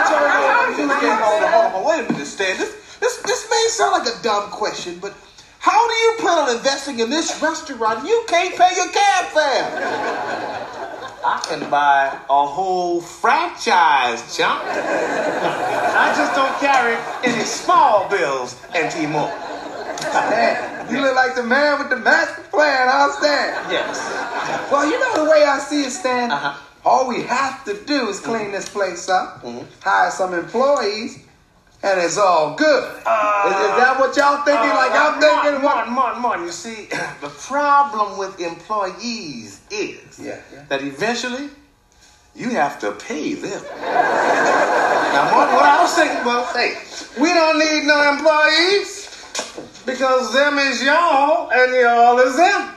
told 0.10 0.22
my 0.22 0.40
lady 0.70 0.88
that 0.88 1.02
you 1.02 1.08
turned 1.08 1.12
on, 1.12 1.30
hold 1.30 1.44
on, 1.44 1.72
hold 1.72 1.86
on. 1.86 1.90
Wait 1.90 2.10
a 2.10 2.12
minute, 2.12 2.28
Stan. 2.28 2.58
This, 2.58 2.76
this, 3.00 3.18
this 3.22 3.50
may 3.50 3.68
sound 3.70 3.92
like 3.92 4.08
a 4.08 4.24
dumb 4.24 4.50
question, 4.50 5.00
but 5.00 5.14
how 5.60 5.88
do 5.88 5.94
you 5.94 6.14
plan 6.20 6.38
on 6.38 6.56
investing 6.56 7.00
in 7.00 7.10
this 7.10 7.42
restaurant? 7.42 8.08
You 8.08 8.24
can't 8.28 8.56
pay 8.56 8.76
your 8.76 8.90
cab 8.90 9.26
fare. 9.34 10.66
I 11.26 11.40
can 11.50 11.70
buy 11.72 12.20
a 12.30 12.46
whole 12.46 13.02
franchise, 13.02 14.38
chump. 14.38 14.62
I 14.64 16.14
just 16.16 16.36
don't 16.36 16.56
carry 16.60 16.96
any 17.24 17.44
small 17.44 18.08
bills 18.10 18.56
anymore. 18.76 19.34
You 20.90 21.02
look 21.02 21.16
like 21.16 21.36
the 21.36 21.44
man 21.44 21.80
with 21.80 21.90
the 21.90 21.98
master 21.98 22.42
plan, 22.44 22.88
huh, 22.90 23.12
Stan? 23.20 23.72
Yes. 23.72 24.72
Well, 24.72 24.86
you 24.90 25.00
know 25.00 25.24
the 25.26 25.30
way 25.30 25.44
I 25.44 25.60
see 25.60 25.84
it, 25.84 25.92
Stan. 25.92 26.32
Uh-huh. 26.32 26.62
All 26.86 27.08
we 27.08 27.24
have 27.24 27.66
to 27.66 27.74
do 27.86 28.10
is 28.10 28.20
clean 28.20 28.52
this 28.52 28.70
place 28.70 29.10
up, 29.10 29.44
hire 29.82 30.12
some 30.12 30.34
employees, 30.36 31.18
and 31.82 32.00
it's 32.00 32.18
all 32.18 32.56
good. 32.56 32.84
is, 32.94 32.98
is 33.00 33.04
that 33.04 33.96
what 34.00 34.16
y'all 34.16 34.44
thinking? 34.46 34.70
like 34.70 34.92
I'm 34.94 35.20
thinking? 35.20 35.56
Uh, 35.56 35.64
Martin, 35.64 35.94
Martin, 35.94 36.22
Martin, 36.22 36.46
you 36.46 36.52
see, 36.52 36.86
the 37.22 37.30
problem 37.30 38.20
with 38.20 38.40
employees 38.40 39.62
is 39.72 40.20
Yeah, 40.20 40.40
yeah. 40.54 40.66
that 40.70 40.84
eventually 40.84 41.50
you 42.36 42.52
have 42.52 42.80
to 42.82 42.92
pay 42.92 43.34
them. 43.34 43.64
now, 43.82 45.32
Martin, 45.32 45.56
what 45.56 45.66
I 45.66 45.82
was 45.82 45.94
thinking 45.96 46.24
was, 46.24 46.54
hey, 46.56 46.76
we 47.20 47.34
don't 47.34 47.58
need 47.58 47.88
no 47.88 48.14
employees 48.14 49.06
because 49.86 50.34
them 50.34 50.58
is 50.58 50.84
y'all 50.84 51.50
and 51.52 51.74
y'all 51.76 52.18
is 52.20 52.36
them. 52.36 52.72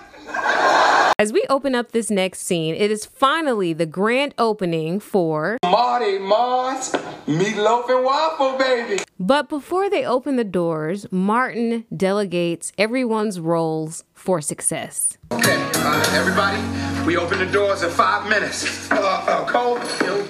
As 1.18 1.32
we 1.32 1.44
open 1.48 1.74
up 1.74 1.92
this 1.92 2.10
next 2.10 2.40
scene, 2.40 2.74
it 2.74 2.90
is 2.90 3.04
finally 3.06 3.72
the 3.72 3.86
grand 3.86 4.34
opening 4.38 5.00
for. 5.00 5.58
Marty 5.64 6.18
Mar's, 6.18 6.92
meatloaf 7.26 7.88
and 7.88 8.04
waffle, 8.04 8.56
baby. 8.58 9.02
But 9.18 9.48
before 9.48 9.90
they 9.90 10.04
open 10.04 10.36
the 10.36 10.44
doors, 10.44 11.10
Martin 11.10 11.86
delegates 11.94 12.72
everyone's 12.78 13.40
roles 13.40 14.04
for 14.14 14.40
success. 14.40 15.18
Okay, 15.32 15.56
uh, 15.74 16.10
everybody, 16.14 16.62
we 17.04 17.16
open 17.16 17.38
the 17.38 17.46
doors 17.46 17.82
in 17.82 17.90
five 17.90 18.28
minutes. 18.28 18.88
Uh, 18.92 18.96
uh, 18.96 19.44
Cole, 19.46 19.78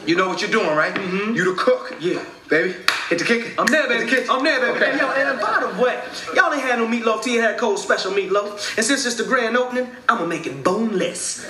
you 0.09 0.17
know 0.17 0.27
what 0.27 0.41
you're 0.41 0.51
doing, 0.51 0.75
right? 0.75 0.95
Mm-hmm. 0.95 1.35
You 1.35 1.55
the 1.55 1.61
cook. 1.61 1.95
Yeah. 2.01 2.25
Baby, 2.49 2.77
hit 3.11 3.19
the 3.19 3.27
kitchen. 3.27 3.53
I'm 3.59 3.67
there, 3.67 3.87
baby. 3.87 4.09
the. 4.09 4.33
I'm 4.33 4.43
there, 4.43 4.59
baby. 4.59 4.79
Okay. 4.79 4.93
And, 4.93 5.01
yo, 5.01 5.11
and 5.11 5.39
by 5.39 5.61
the 5.61 5.83
way, 5.83 6.03
y'all 6.35 6.51
ain't 6.51 6.63
had 6.63 6.79
no 6.79 6.87
meatloaf 6.87 7.23
till 7.23 7.35
you 7.35 7.43
had 7.43 7.59
cold 7.59 7.79
special 7.79 8.13
meatloaf. 8.13 8.79
And 8.79 8.87
since 8.87 9.05
it's 9.05 9.17
the 9.17 9.25
grand 9.25 9.55
opening, 9.55 9.87
I'm 10.09 10.17
gonna 10.17 10.31
make 10.31 10.47
it 10.47 10.65
boneless. 10.65 11.47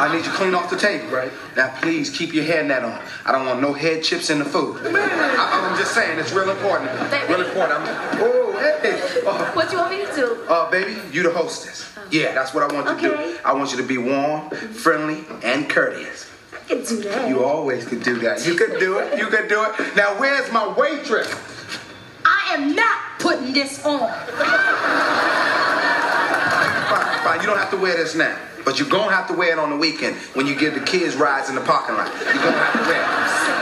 I 0.00 0.08
need 0.14 0.24
you 0.24 0.30
clean 0.30 0.54
off 0.54 0.70
the 0.70 0.76
table. 0.76 1.08
Right. 1.08 1.32
Now, 1.56 1.74
please 1.80 2.10
keep 2.10 2.32
your 2.32 2.44
hair 2.44 2.62
net 2.62 2.84
on. 2.84 3.02
I 3.26 3.32
don't 3.32 3.44
want 3.44 3.60
no 3.60 3.72
head 3.72 4.04
chips 4.04 4.30
in 4.30 4.38
the 4.38 4.44
food. 4.44 4.84
Man. 4.84 4.94
I, 4.96 5.68
am 5.68 5.76
just 5.76 5.92
saying, 5.94 6.16
it's 6.20 6.32
real 6.32 6.50
important. 6.50 6.92
to 6.92 7.04
me. 7.04 7.10
Baby. 7.10 7.34
Real 7.34 7.42
important. 7.48 7.80
I'm, 7.80 8.20
oh, 8.22 8.56
hey. 8.82 8.99
Oh, 9.26 9.50
What 9.54 9.70
you 9.72 9.78
want 9.78 9.90
me 9.90 10.04
to 10.06 10.12
do? 10.14 10.44
uh, 10.48 10.70
baby, 10.70 10.96
you 11.12 11.22
the 11.22 11.30
hostess. 11.32 11.86
Yeah, 12.10 12.32
that's 12.34 12.52
what 12.54 12.62
I 12.70 12.74
want 12.74 12.88
you 13.02 13.08
to 13.08 13.14
Okay. 13.14 13.32
do. 13.32 13.38
I 13.44 13.52
want 13.52 13.70
you 13.72 13.76
to 13.78 13.84
be 13.84 13.98
warm, 13.98 14.50
friendly, 14.50 15.24
and 15.42 15.68
courteous. 15.68 16.28
I 16.52 16.56
can 16.68 16.84
do 16.84 16.96
that. 17.02 17.28
You 17.28 17.44
always 17.44 17.84
could 17.86 18.02
do 18.02 18.16
that. 18.20 18.44
You 18.46 18.54
could 18.54 18.78
do 18.80 18.98
it. 18.98 19.18
You 19.18 19.26
could 19.26 19.48
do 19.48 19.62
it. 19.64 19.96
Now, 19.96 20.18
where's 20.18 20.50
my 20.52 20.66
waitress? 20.76 21.32
I 22.24 22.54
am 22.54 22.74
not 22.74 22.98
putting 23.18 23.52
this 23.52 23.84
on. 23.84 24.00
Fine, 26.88 27.18
fine. 27.24 27.40
You 27.40 27.46
don't 27.46 27.58
have 27.58 27.70
to 27.70 27.76
wear 27.76 27.96
this 27.96 28.14
now. 28.14 28.36
But 28.64 28.78
you're 28.78 28.88
gonna 28.88 29.12
have 29.14 29.26
to 29.28 29.34
wear 29.34 29.52
it 29.52 29.58
on 29.58 29.70
the 29.70 29.76
weekend 29.76 30.16
when 30.34 30.46
you 30.46 30.54
give 30.54 30.74
the 30.74 30.80
kids 30.80 31.16
rides 31.16 31.48
in 31.48 31.54
the 31.54 31.62
parking 31.62 31.94
lot. 31.96 32.12
You're 32.12 32.34
gonna 32.34 32.58
have 32.58 32.72
to 32.74 32.90
wear 32.90 33.00
it. 33.00 33.08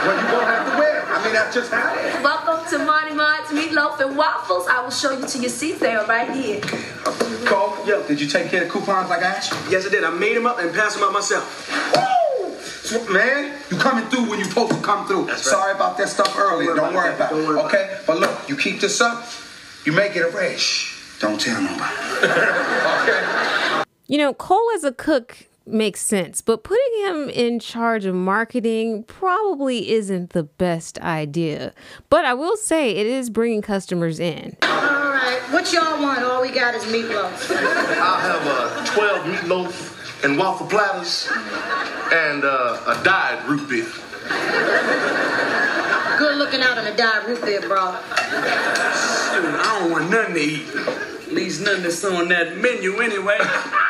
Well, 0.05 0.17
you're 0.21 0.31
gonna 0.31 0.45
have 0.45 0.71
to 0.73 0.77
wear 0.77 0.87
it. 0.87 0.88
I 1.19 1.23
mean, 1.25 1.33
that's 1.33 1.53
just 1.53 1.69
how 1.69 1.93
it 1.95 2.05
is. 2.15 2.23
Welcome 2.23 2.65
to 2.69 2.85
Monty 2.85 3.13
Mott's 3.13 3.51
Meatloaf 3.51 3.99
and 3.99 4.15
Waffles. 4.15 4.67
I 4.69 4.81
will 4.81 4.89
show 4.89 5.11
you 5.11 5.27
to 5.27 5.37
your 5.39 5.49
seat 5.49 5.77
there 5.81 6.05
right 6.05 6.31
here. 6.31 6.61
Cole, 7.45 7.75
yo, 7.85 8.07
did 8.07 8.21
you 8.21 8.27
take 8.27 8.49
care 8.49 8.61
of 8.61 8.69
the 8.69 8.73
coupons 8.73 9.09
like 9.09 9.21
I 9.21 9.25
asked 9.25 9.51
you? 9.51 9.57
Yes, 9.69 9.85
I 9.85 9.89
did. 9.89 10.05
I 10.05 10.11
made 10.11 10.37
them 10.37 10.45
up 10.45 10.59
and 10.59 10.73
passed 10.73 10.95
them 10.95 11.03
out 11.03 11.11
myself. 11.11 11.69
Woo! 11.93 12.55
So, 12.61 13.05
Man, 13.11 13.53
you 13.69 13.75
coming 13.75 14.05
through 14.05 14.29
when 14.29 14.39
you 14.39 14.45
supposed 14.45 14.71
to 14.71 14.79
come 14.79 15.05
through. 15.07 15.25
That's 15.25 15.45
right. 15.45 15.51
Sorry 15.51 15.73
about 15.73 15.97
that 15.97 16.07
stuff 16.07 16.37
earlier. 16.37 16.67
Don't 16.67 16.77
Don't 16.77 16.93
worry 16.93 17.07
worry 17.09 17.15
about 17.15 17.33
about 17.33 17.37
it. 17.37 17.43
it. 17.43 17.47
Don't 17.47 17.55
worry 17.55 17.59
about 17.59 17.73
okay? 17.73 17.99
But 18.07 18.19
look, 18.19 18.47
you 18.49 18.55
keep 18.55 18.79
this 18.79 19.01
up, 19.01 19.27
you 19.85 19.91
may 19.91 20.13
get 20.13 20.23
a 20.23 20.29
raise. 20.29 21.17
Don't 21.19 21.39
tell 21.39 21.61
nobody. 21.61 21.95
okay? 22.23 23.83
You 24.07 24.19
know, 24.19 24.33
Cole 24.33 24.69
as 24.73 24.85
a 24.85 24.93
cook 24.93 25.48
makes 25.71 26.01
sense, 26.01 26.41
but 26.41 26.63
putting 26.63 27.05
him 27.05 27.29
in 27.29 27.59
charge 27.59 28.05
of 28.05 28.15
marketing 28.15 29.03
probably 29.03 29.91
isn't 29.91 30.31
the 30.31 30.43
best 30.43 30.99
idea. 30.99 31.73
But 32.09 32.25
I 32.25 32.33
will 32.33 32.57
say 32.57 32.91
it 32.91 33.07
is 33.07 33.29
bringing 33.29 33.61
customers 33.61 34.19
in. 34.19 34.57
All 34.63 34.69
right, 34.69 35.41
what 35.51 35.71
y'all 35.73 36.01
want? 36.01 36.23
All 36.23 36.41
we 36.41 36.51
got 36.51 36.75
is 36.75 36.83
meatloaf. 36.83 37.51
I'll 37.97 38.19
have 38.19 38.41
uh, 38.45 38.85
12 38.85 39.25
meatloaf 39.25 40.23
and 40.23 40.37
waffle 40.37 40.67
platters 40.67 41.29
and 42.11 42.43
uh, 42.43 42.81
a 42.87 43.03
dyed 43.03 43.47
root 43.47 43.69
beer. 43.69 43.87
Good 46.17 46.37
looking 46.37 46.61
out 46.61 46.77
on 46.77 46.85
the 46.85 46.93
dyed 46.97 47.27
root 47.27 47.41
beer, 47.43 47.61
bro. 47.61 47.95
I 47.95 49.79
don't 49.79 49.91
want 49.91 50.09
nothing 50.09 50.35
to 50.35 50.41
eat. 50.41 50.67
At 51.27 51.33
least 51.33 51.61
nothing 51.61 51.83
that's 51.83 52.03
on 52.03 52.27
that 52.29 52.57
menu 52.57 52.99
anyway. 52.99 53.37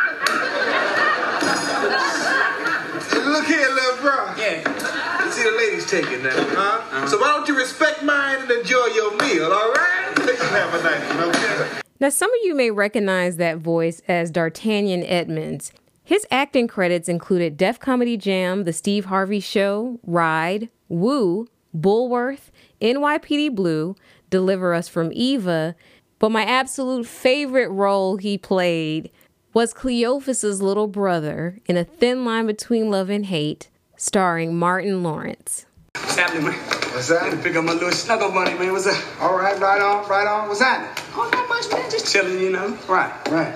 Look 3.29 3.45
here, 3.45 3.69
little 3.69 4.01
bro. 4.01 4.33
Yeah. 4.37 5.23
You 5.23 5.31
see 5.31 5.43
the 5.43 5.55
ladies 5.55 5.85
taking 5.85 6.23
that, 6.23 6.33
huh? 6.33 6.61
Uh-huh. 6.61 7.07
So 7.07 7.19
why 7.19 7.27
don't 7.27 7.47
you 7.47 7.55
respect 7.55 8.01
mine 8.01 8.41
and 8.41 8.49
enjoy 8.49 8.87
your 8.87 9.15
meal, 9.17 9.45
all 9.45 9.71
right? 9.71 10.13
You 10.17 10.33
have 10.33 10.73
a 10.73 10.83
nice 10.83 11.15
one, 11.15 11.29
okay? 11.29 11.81
Now, 11.99 12.09
some 12.09 12.31
of 12.31 12.39
you 12.41 12.55
may 12.55 12.71
recognize 12.71 13.37
that 13.37 13.59
voice 13.59 14.01
as 14.07 14.31
Dartanyan 14.31 15.05
Edmonds. 15.07 15.71
His 16.03 16.25
acting 16.31 16.67
credits 16.67 17.07
included 17.07 17.55
Def 17.55 17.79
Comedy 17.79 18.17
Jam, 18.17 18.63
The 18.63 18.73
Steve 18.73 19.05
Harvey 19.05 19.39
Show, 19.39 19.99
Ride, 20.03 20.69
Woo, 20.87 21.47
Bulworth, 21.77 22.49
NYPD 22.81 23.53
Blue, 23.53 23.95
Deliver 24.31 24.73
Us 24.73 24.87
from 24.87 25.11
Eva. 25.13 25.75
But 26.17 26.31
my 26.31 26.45
absolute 26.45 27.05
favorite 27.05 27.69
role 27.69 28.17
he 28.17 28.39
played 28.39 29.11
was 29.59 29.73
Cleophas's 29.73 30.61
little 30.61 30.87
brother 30.87 31.57
in 31.65 31.75
A 31.75 31.83
Thin 31.83 32.23
Line 32.23 32.47
Between 32.47 32.89
Love 32.89 33.09
and 33.09 33.25
Hate, 33.25 33.67
starring 33.97 34.57
Martin 34.57 35.03
Lawrence. 35.03 35.65
What's 35.95 36.15
happening, 36.15 36.45
man? 36.45 36.53
What's 36.53 37.11
I 37.11 37.25
had 37.25 37.31
to 37.31 37.35
that? 37.35 37.43
pick 37.43 37.57
up 37.57 37.65
my 37.65 37.73
little 37.73 37.91
snuggle 37.91 38.31
bunny, 38.31 38.57
man. 38.57 38.71
What's 38.71 38.87
up? 38.87 39.21
All 39.21 39.37
right, 39.37 39.59
right 39.59 39.81
on, 39.81 40.07
right 40.07 40.25
on. 40.25 40.47
What's 40.47 40.61
that? 40.61 41.03
Oh, 41.13 41.29
not 41.33 41.49
much, 41.49 41.69
man. 41.73 41.91
Just 41.91 42.09
chilling, 42.09 42.39
you 42.39 42.51
know. 42.51 42.69
Right, 42.87 43.11
right. 43.27 43.53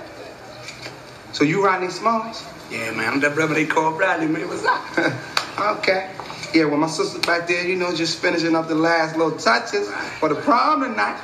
So 1.31 1.45
you 1.45 1.63
Rodney 1.63 1.87
Smalls? 1.87 2.45
Yeah, 2.69 2.91
man. 2.91 3.13
I'm 3.13 3.19
that 3.21 3.33
brother 3.33 3.53
they 3.53 3.65
call 3.65 3.95
Bradley, 3.95 4.27
man. 4.27 4.49
What's 4.49 4.65
up? 4.65 5.77
okay. 5.77 6.11
Yeah, 6.53 6.65
well, 6.65 6.79
my 6.79 6.87
sister 6.87 7.19
back 7.19 7.47
there, 7.47 7.65
you 7.65 7.77
know, 7.77 7.95
just 7.95 8.19
finishing 8.19 8.57
up 8.57 8.67
the 8.67 8.75
last 8.75 9.15
little 9.15 9.39
touches 9.39 9.89
for 10.19 10.27
the 10.27 10.35
prom 10.35 10.81
tonight. 10.81 11.15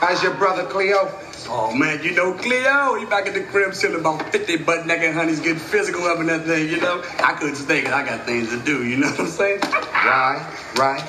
How's 0.00 0.22
your 0.22 0.34
brother 0.34 0.64
Cleo? 0.64 1.10
Oh, 1.50 1.72
man, 1.74 2.02
you 2.02 2.12
know 2.14 2.34
Cleo. 2.34 2.94
He 2.96 3.06
back 3.06 3.26
at 3.26 3.32
the 3.34 3.40
crib 3.42 3.72
chilling 3.72 4.00
about 4.00 4.30
50 4.32 4.58
butt 4.58 4.86
naked 4.86 5.14
honeys 5.14 5.40
getting 5.40 5.58
physical 5.58 6.04
up 6.04 6.18
and 6.18 6.28
that 6.28 6.44
thing, 6.44 6.68
you 6.68 6.78
know. 6.78 7.02
I 7.20 7.32
couldn't 7.32 7.56
stay 7.56 7.82
'cause 7.82 7.92
I 7.92 8.04
got 8.04 8.26
things 8.26 8.50
to 8.50 8.58
do, 8.58 8.84
you 8.84 8.96
know 8.98 9.08
what 9.10 9.20
I'm 9.20 9.26
saying? 9.28 9.60
Right, 9.62 10.46
right. 10.76 11.02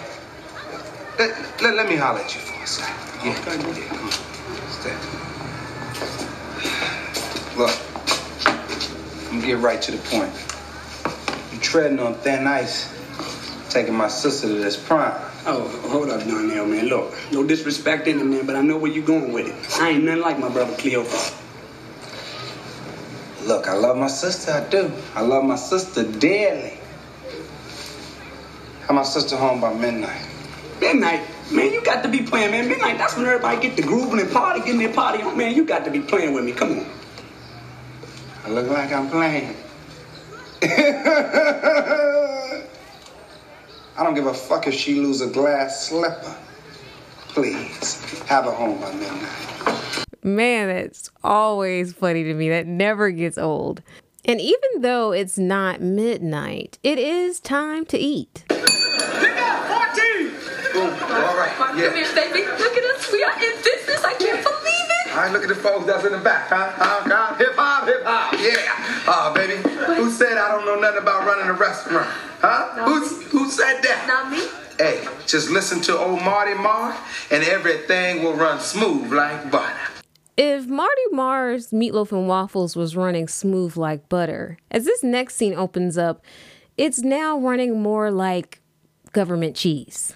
Let, 1.20 1.62
let, 1.62 1.76
let 1.76 1.90
me 1.90 1.96
holler 1.98 2.22
at 2.22 2.34
you 2.34 2.40
for 2.42 2.64
a 2.64 2.68
second. 2.68 2.96
Yeah, 3.26 3.34
yeah, 3.34 3.88
come 3.90 4.06
on. 4.06 4.14
Look, 7.58 7.78
I'm 9.32 9.40
gonna 9.42 9.46
get 9.46 9.58
right 9.60 9.82
to 9.82 9.92
the 9.92 9.98
point. 9.98 10.32
You 11.52 11.60
treading 11.60 12.00
on 12.00 12.14
thin 12.16 12.48
ice, 12.48 12.88
taking 13.70 13.94
my 13.94 14.08
sister 14.08 14.48
to 14.48 14.54
this 14.54 14.78
prime. 14.78 15.20
Oh, 15.46 15.68
hold 15.88 16.10
up, 16.10 16.28
Darnell, 16.28 16.66
man. 16.66 16.88
Look, 16.88 17.14
no 17.32 17.44
disrespect 17.44 18.08
in 18.08 18.20
it, 18.20 18.26
man, 18.26 18.46
but 18.46 18.58
I 18.58 18.62
know 18.62 18.78
where 18.78 18.92
you 18.92 19.02
going 19.02 19.32
with 19.32 19.48
it. 19.48 19.80
I 19.80 19.92
ain't 19.92 20.04
nothing 20.04 20.22
like 20.22 20.38
my 20.38 20.50
brother 20.50 20.76
Cleo. 20.76 21.04
Look, 23.44 23.68
I 23.68 23.74
love 23.74 23.98
my 23.98 24.08
sister, 24.08 24.52
I 24.52 24.70
do. 24.70 24.92
I 25.16 25.22
love 25.22 25.46
my 25.46 25.56
sister 25.56 26.04
dearly. 26.04 26.78
Have 28.82 28.92
my 28.92 29.04
sister 29.04 29.38
home 29.38 29.62
by 29.62 29.74
midnight. 29.74 30.26
Midnight, 30.82 31.22
man, 31.52 31.72
you 31.72 31.82
got 31.84 32.04
to 32.04 32.10
be 32.10 32.22
playing, 32.22 32.52
man. 32.52 32.68
Midnight, 32.68 32.98
that's 32.98 33.16
when 33.16 33.26
everybody 33.26 33.62
get 33.62 33.78
the 33.78 33.82
grooving 33.82 34.20
and 34.20 34.32
party, 34.32 34.60
getting 34.60 34.78
their 34.78 34.94
party 34.94 35.24
on, 35.24 35.38
man. 35.38 35.56
You 35.56 35.64
got 35.64 35.86
to 35.86 35.92
be 35.92 36.02
playing 36.02 36.34
with 36.34 36.44
me. 36.44 36.52
Come 36.52 36.80
on. 36.80 36.86
I 38.44 38.50
look 38.50 38.68
like 38.68 38.92
I'm 38.92 39.10
playing. 39.10 39.56
I 44.00 44.04
don't 44.04 44.14
give 44.14 44.28
a 44.28 44.34
fuck 44.34 44.66
if 44.66 44.74
she 44.74 44.96
lose 44.96 45.20
a 45.20 45.28
glass 45.28 45.90
slipper. 45.90 46.34
Please, 47.28 48.00
have 48.30 48.46
her 48.46 48.52
home 48.52 48.80
by 48.80 48.94
midnight. 48.94 50.06
Man, 50.24 50.68
that's 50.70 51.10
always 51.22 51.92
funny 51.92 52.24
to 52.24 52.34
me. 52.34 52.48
That 52.48 52.66
never 52.66 53.12
gets 53.12 53.38
old. 53.38 53.82
And 54.24 54.40
even 54.40 54.82
though 54.82 55.12
it's 55.12 55.38
not 55.38 55.82
midnight, 55.82 56.80
it 56.82 56.98
is 56.98 57.42
time 57.42 57.86
to 57.88 57.98
eat. 57.98 58.46
pick 58.48 58.58
up 58.60 59.70
All 59.70 61.38
right, 61.38 61.52
Come 61.58 61.78
yeah. 61.78 61.94
here, 61.94 62.16
baby. 62.16 62.48
Look 62.48 62.78
at 62.78 62.96
us. 62.96 63.12
We 63.12 63.22
are 63.24 63.34
in 63.34 63.58
business. 63.58 64.04
I 64.06 64.14
can't 64.14 64.42
believe 64.42 64.90
it. 65.06 65.12
All 65.12 65.18
right, 65.18 65.32
look 65.34 65.44
at 65.44 65.50
the 65.50 65.56
folks 65.56 65.86
that's 65.86 66.06
in 66.06 66.14
the 66.14 66.20
back, 66.20 66.48
huh? 66.48 66.72
Huh? 66.76 67.02
huh? 67.04 67.36
Hip 67.36 67.54
hop, 67.56 67.79
hip 67.90 68.04
hop. 68.06 68.34
yeah. 68.34 69.04
Uh, 69.08 69.34
baby, 69.34 69.56
who 69.96 70.12
said 70.12 70.38
I 70.38 70.50
don't 70.50 70.66
know 70.66 70.80
nothing 70.80 71.02
about 71.02 71.26
running 71.26 71.50
a 71.50 71.54
restaurant? 71.54 72.08
Huh? 72.42 72.86
Who, 72.86 73.06
who 73.06 73.50
said 73.50 73.82
that? 73.82 74.06
Not 74.08 74.32
me. 74.32 74.48
Hey, 74.78 75.06
just 75.28 75.50
listen 75.50 75.82
to 75.82 75.98
old 75.98 76.22
Marty 76.22 76.54
Mar, 76.54 76.96
and 77.32 77.44
everything 77.44 78.24
will 78.24 78.36
run 78.36 78.60
smooth 78.62 79.12
like 79.12 79.52
butter. 79.52 79.76
If 80.38 80.68
Marty 80.68 81.02
Mar's 81.12 81.72
Meatloaf 81.72 82.14
and 82.14 82.30
Waffles 82.30 82.78
was 82.78 82.96
running 82.96 83.28
smooth 83.28 83.76
like 83.76 84.08
butter, 84.08 84.58
as 84.72 84.86
this 84.86 85.04
next 85.04 85.36
scene 85.36 85.54
opens 85.54 85.98
up, 85.98 86.24
it's 86.78 87.00
now 87.00 87.38
running 87.38 87.82
more 87.82 88.10
like 88.10 88.62
government 89.12 89.58
cheese. 89.58 90.16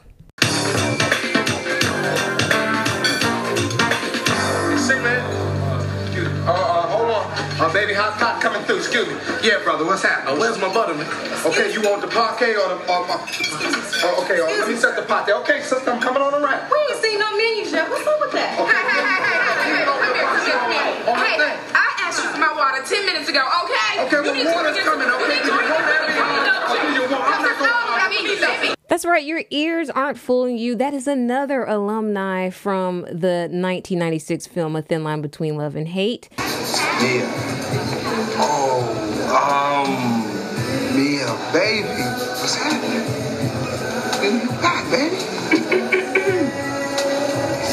Baby, 7.84 7.94
hot 8.00 8.16
pot 8.16 8.40
coming 8.40 8.64
through. 8.64 8.78
Excuse 8.80 9.08
me. 9.12 9.16
Yeah, 9.44 9.60
brother, 9.64 9.84
what's 9.84 10.04
happening? 10.04 10.36
Uh, 10.36 10.40
where's 10.40 10.56
my 10.60 10.72
butter. 10.72 10.96
Okay, 11.44 11.74
you 11.76 11.84
want 11.84 12.00
the 12.00 12.08
parquet 12.08 12.56
or 12.56 12.68
the. 12.72 12.78
Or 12.88 13.04
my, 13.04 13.20
oh, 13.20 14.24
okay, 14.24 14.40
uh, 14.40 14.48
let 14.64 14.72
me 14.72 14.76
set 14.80 14.96
the 14.96 15.04
pot 15.04 15.28
there. 15.28 15.36
Okay, 15.44 15.60
sister, 15.62 15.92
I'm 15.92 16.00
coming 16.00 16.24
on 16.24 16.32
around. 16.32 16.72
We 16.72 16.80
ain't 16.80 17.04
seen 17.04 17.20
no 17.20 17.28
menus 17.36 17.72
yet. 17.76 17.90
What's 17.92 18.08
up 18.08 18.20
with 18.24 18.32
that? 18.40 18.56
Okay. 18.56 18.72
Hey, 18.72 18.88
hey, 18.88 19.04
hey, 19.04 19.20
hey, 19.20 19.40
hey, 19.44 19.76
hey, 19.76 19.84
come 19.84 20.00
here, 20.16 20.24
come 20.24 20.44
here, 20.48 20.56
come 20.56 20.72
here. 20.72 21.12
On 21.12 21.20
the 21.20 21.28
Hey, 21.28 21.36
thing. 21.44 21.56
I 21.76 21.88
asked 22.08 22.24
you 22.24 22.30
for 22.32 22.40
my 22.40 22.54
water 22.56 22.80
10 22.88 23.04
minutes 23.04 23.28
ago, 23.28 23.44
okay? 23.44 24.08
Okay, 24.08 24.16
You 24.16 24.24
well, 24.24 24.32
need 24.32 24.48
to 24.48 24.56
water's 24.56 24.76
get- 24.80 24.88
coming, 24.88 25.10
okay? 25.12 25.20
you 25.20 25.28
need 25.28 25.44
to 25.44 25.52
You 25.52 25.52
want 25.52 25.68
get- 25.68 25.92
that? 25.92 26.72
Okay, 26.72 26.88
you 26.96 27.04
want- 27.12 27.28
I'm 27.28 27.44
not 27.44 27.56
gonna- 27.60 27.68
No, 27.68 28.00
I 28.00 28.08
mean, 28.08 28.24
baby. 28.40 28.83
That's 28.94 29.06
right, 29.06 29.26
your 29.26 29.42
ears 29.50 29.90
aren't 29.90 30.20
fooling 30.20 30.56
you. 30.56 30.76
That 30.76 30.94
is 30.94 31.08
another 31.08 31.64
alumni 31.64 32.52
from 32.52 33.02
the 33.02 33.50
1996 33.50 34.46
film 34.46 34.76
A 34.76 34.84
Thin 34.84 35.04
Line 35.04 35.24
Between 35.24 35.58
Love 35.58 35.76
and 35.76 35.88
Hate. 35.88 36.30
Mia. 36.38 37.26
Oh, 38.38 38.86
um, 39.34 40.96
Mia, 40.96 41.26
baby. 41.52 41.88
What's 42.38 42.54
happening? 42.54 43.02
When 44.22 44.42
you 44.42 44.50
back, 44.62 44.86
baby? 44.92 45.18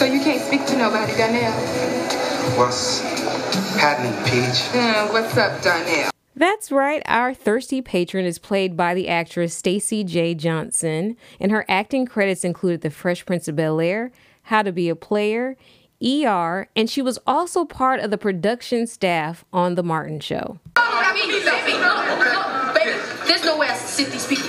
So 0.00 0.06
you 0.06 0.20
can't 0.20 0.40
speak 0.40 0.64
to 0.68 0.78
nobody, 0.78 1.12
Donnell? 1.12 1.52
What's 2.56 3.00
happening, 3.76 4.14
Peach? 4.24 4.62
Mm, 4.72 5.12
what's 5.12 5.36
up, 5.36 5.60
Donnell? 5.60 6.09
That's 6.34 6.70
right, 6.70 7.02
our 7.06 7.34
thirsty 7.34 7.82
patron 7.82 8.24
is 8.24 8.38
played 8.38 8.76
by 8.76 8.94
the 8.94 9.08
actress 9.08 9.60
Stacii 9.60 10.04
Jae 10.04 10.36
Johnson, 10.36 11.16
and 11.40 11.50
her 11.50 11.64
acting 11.68 12.06
credits 12.06 12.44
included 12.44 12.82
The 12.82 12.90
Fresh 12.90 13.26
Prince 13.26 13.48
of 13.48 13.56
Bel 13.56 13.80
Air, 13.80 14.12
How 14.44 14.62
to 14.62 14.70
Be 14.72 14.88
a 14.88 14.96
Player, 14.96 15.56
ER, 16.02 16.68
and 16.76 16.88
she 16.88 17.02
was 17.02 17.18
also 17.26 17.64
part 17.64 18.00
of 18.00 18.10
the 18.10 18.18
production 18.18 18.86
staff 18.86 19.44
on 19.52 19.74
The 19.74 19.82
Martin 19.82 20.20
Show. 20.20 20.60
I 20.76 21.12
mean, 21.14 21.28
baby, 22.74 22.98
there's 23.26 23.44
nowhere 23.44 23.68
to 23.68 23.74
sit 23.74 24.10
these 24.10 24.26
people. 24.26 24.48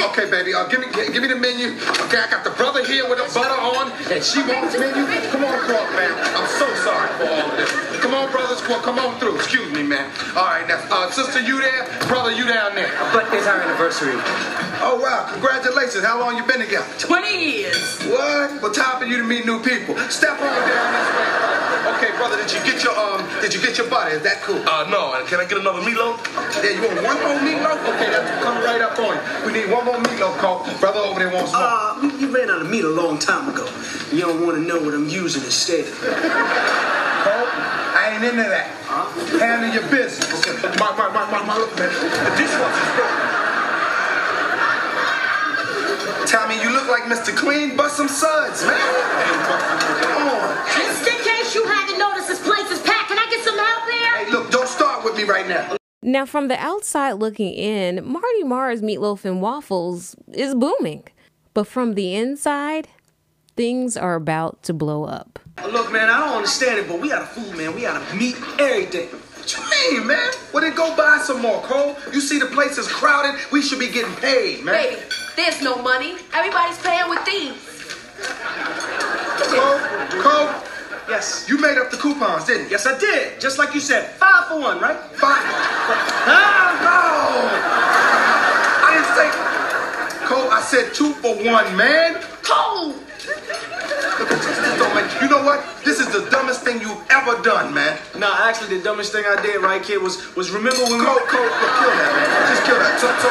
They, 0.00 0.06
where 0.06 0.16
they, 0.16 0.16
where 0.16 0.16
Okay, 0.16 0.24
sit? 0.24 0.24
okay, 0.24 0.30
baby. 0.30 0.54
Uh, 0.54 0.66
give 0.68 0.80
me, 0.80 0.86
give 1.12 1.22
me 1.22 1.28
the 1.28 1.36
menu. 1.36 1.76
Okay, 2.08 2.18
I 2.18 2.28
got 2.30 2.44
the 2.44 2.50
brother 2.50 2.84
here 2.84 3.08
with 3.08 3.18
the 3.18 3.28
butter 3.34 3.60
on, 3.60 3.92
and 4.12 4.24
she 4.24 4.40
wants 4.42 4.74
the 4.74 4.80
menu. 4.80 5.04
Come 5.30 5.44
on 5.44 5.54
across, 5.54 5.88
man. 5.94 6.12
I'm 6.34 6.48
so 6.48 6.66
sorry 6.84 7.08
for 7.20 7.26
all 7.28 7.50
of 7.50 7.56
this. 7.56 7.70
Come 8.00 8.14
on, 8.14 8.30
brothers, 8.32 8.60
come 8.62 8.80
come 8.82 8.98
on 8.98 9.18
through. 9.20 9.36
Excuse 9.36 9.70
me, 9.72 9.82
man. 9.82 10.10
All 10.36 10.44
right, 10.48 10.66
now, 10.66 10.80
uh, 10.90 11.10
sister, 11.10 11.40
you 11.40 11.60
there? 11.60 11.84
Brother, 12.08 12.32
you 12.32 12.46
down 12.48 12.74
there? 12.74 12.90
But 13.12 13.28
it's 13.34 13.46
our 13.46 13.60
anniversary. 13.60 14.16
Oh 14.82 14.96
wow, 15.02 15.28
congratulations. 15.32 16.04
How 16.04 16.18
long 16.18 16.36
you 16.36 16.44
been 16.44 16.60
together? 16.60 16.88
20 16.98 17.28
years. 17.28 18.00
What? 18.08 18.62
Well, 18.62 18.72
time 18.72 18.98
for 18.98 19.04
you 19.04 19.18
to 19.18 19.24
meet 19.24 19.44
new 19.44 19.60
people. 19.62 19.96
Step 20.08 20.40
over 20.40 20.48
down 20.48 20.88
this 20.96 21.08
way. 21.12 21.28
Okay, 22.00 22.16
brother, 22.16 22.36
did 22.40 22.48
you 22.52 22.60
get 22.64 22.82
your 22.82 22.96
um? 22.96 23.20
Did 23.40 23.52
you 23.52 23.60
get 23.60 23.76
your 23.76 23.88
butter? 23.88 24.16
Is 24.16 24.22
that 24.22 24.40
cool? 24.42 24.56
Uh, 24.64 24.88
no. 24.88 25.12
Can 25.28 25.40
I 25.40 25.44
get 25.44 25.58
another 25.60 25.80
meatloaf? 25.84 26.16
Yeah, 26.64 26.72
you 26.76 26.80
want 26.80 26.96
one 27.04 27.18
more 27.20 27.36
meatloaf? 27.44 27.76
Okay, 27.96 28.08
that's 28.08 28.30
coming 28.44 28.64
right 28.64 28.80
up 28.80 28.96
on 28.98 29.16
you. 29.16 29.20
We 29.46 29.52
need 29.52 29.68
one 29.70 29.84
more 29.84 29.89
meatloaf, 29.98 30.38
Cole. 30.38 30.62
Brother 30.78 31.00
over 31.00 31.18
there 31.18 31.32
wants 31.32 31.52
more. 31.52 31.62
Uh, 31.62 31.98
we, 32.02 32.26
we 32.26 32.32
ran 32.32 32.50
out 32.50 32.62
of 32.62 32.70
meat 32.70 32.84
a 32.84 32.88
long 32.88 33.18
time 33.18 33.48
ago. 33.48 33.66
You 34.12 34.20
don't 34.20 34.46
want 34.46 34.56
to 34.56 34.62
know 34.62 34.78
what 34.80 34.94
I'm 34.94 35.08
using 35.08 35.42
instead. 35.42 35.86
Cole, 35.86 37.48
I 37.96 38.12
ain't 38.14 38.24
into 38.24 38.42
that. 38.48 38.70
Handle 39.38 39.72
your 39.74 39.88
business. 39.90 40.30
Okay. 40.46 40.68
My, 40.78 40.94
my, 40.96 41.08
my, 41.10 41.30
my, 41.30 41.46
my, 41.46 41.56
look, 41.56 41.74
man. 41.78 41.88
The 41.90 42.30
dishwasher's 42.36 42.92
broken. 42.96 43.40
Tommy, 46.30 46.62
you 46.62 46.70
look 46.70 46.86
like 46.86 47.04
Mr. 47.10 47.34
Clean. 47.34 47.76
Bust 47.76 47.96
some 47.96 48.08
suds, 48.08 48.64
man. 48.64 48.78
Come 48.78 50.28
on. 50.28 50.66
Just 50.76 51.06
in 51.06 51.18
case 51.24 51.54
you 51.54 51.64
hadn't 51.66 51.98
noticed 51.98 52.28
this 52.28 52.40
place 52.40 52.70
is 52.70 52.80
packed, 52.82 53.08
can 53.08 53.18
I 53.18 53.26
get 53.28 53.42
some 53.42 53.58
help 53.58 53.90
here? 53.90 54.24
Hey, 54.24 54.30
look, 54.30 54.50
don't 54.50 54.68
start 54.68 55.04
with 55.04 55.16
me 55.16 55.24
right 55.24 55.48
now. 55.48 55.79
Now, 56.10 56.26
from 56.26 56.48
the 56.48 56.58
outside 56.58 57.12
looking 57.12 57.54
in, 57.54 58.04
Marty 58.04 58.42
Mar's 58.42 58.82
Meatloaf 58.82 59.24
and 59.24 59.40
Waffles 59.40 60.16
is 60.32 60.56
booming. 60.56 61.04
But 61.54 61.68
from 61.68 61.94
the 61.94 62.16
inside, 62.16 62.88
things 63.54 63.96
are 63.96 64.16
about 64.16 64.60
to 64.64 64.74
blow 64.74 65.04
up. 65.04 65.38
Look, 65.70 65.92
man, 65.92 66.10
I 66.10 66.18
don't 66.18 66.38
understand 66.38 66.80
it, 66.80 66.88
but 66.88 67.00
we 67.00 67.12
out 67.12 67.22
of 67.22 67.28
food, 67.28 67.56
man. 67.56 67.76
We 67.76 67.86
out 67.86 68.02
of 68.02 68.18
meat, 68.18 68.34
everything. 68.58 69.06
What 69.06 69.54
you 69.54 69.98
mean, 70.00 70.08
man? 70.08 70.32
Well, 70.52 70.64
then 70.64 70.74
go 70.74 70.96
buy 70.96 71.18
some 71.22 71.40
more, 71.42 71.62
Cole. 71.62 71.94
You 72.12 72.20
see 72.20 72.40
the 72.40 72.46
place 72.46 72.76
is 72.76 72.88
crowded. 72.88 73.40
We 73.52 73.62
should 73.62 73.78
be 73.78 73.86
getting 73.86 74.14
paid, 74.16 74.64
man. 74.64 74.74
Baby, 74.74 75.02
there's 75.36 75.62
no 75.62 75.80
money. 75.80 76.16
Everybody's 76.34 76.78
paying 76.82 77.08
with 77.08 77.20
thieves. 77.20 77.94
Cole, 79.46 79.78
Cole, 80.22 80.69
Yes. 81.10 81.46
you 81.48 81.58
made 81.58 81.76
up 81.76 81.90
the 81.90 81.96
coupons, 81.96 82.44
didn't 82.46 82.64
you? 82.66 82.70
Yes, 82.78 82.86
I 82.86 82.96
did. 82.98 83.40
Just 83.40 83.58
like 83.58 83.74
you 83.74 83.80
said. 83.80 84.10
Five 84.14 84.46
for 84.46 84.60
one, 84.60 84.78
right? 84.80 84.96
Five. 85.18 85.42
Ah, 86.30 86.78
I 88.86 88.90
didn't 88.94 89.12
say. 89.18 89.28
Cole, 90.26 90.48
I 90.50 90.60
said 90.62 90.94
two 90.94 91.12
for 91.18 91.34
one, 91.44 91.66
man. 91.76 92.22
Cold. 92.46 92.94
Look, 92.94 94.28
this, 94.28 94.46
this 94.46 94.78
don't 94.78 94.94
make. 94.94 95.10
You 95.20 95.28
know 95.28 95.42
what? 95.42 95.64
This 95.84 95.98
is 95.98 96.08
the 96.12 96.28
dumbest 96.30 96.62
thing 96.62 96.80
you've 96.80 97.02
ever 97.10 97.40
done, 97.42 97.74
man. 97.74 97.98
no. 98.14 98.20
Nah, 98.30 98.46
actually, 98.48 98.78
the 98.78 98.84
dumbest 98.84 99.10
thing 99.12 99.24
I 99.26 99.40
did, 99.42 99.60
right, 99.62 99.82
kid, 99.82 100.00
was 100.00 100.34
was 100.36 100.50
remember 100.50 100.82
when 100.86 101.00
Cole, 101.02 101.18
we. 101.18 101.26
Cole, 101.26 101.42
look, 101.42 101.74
kill 101.80 101.90
that, 101.90 102.10
man. 102.14 102.28
Just 102.54 102.62
kill 102.68 102.78
that. 102.78 102.94
So, 103.02 103.08
so 103.18 103.28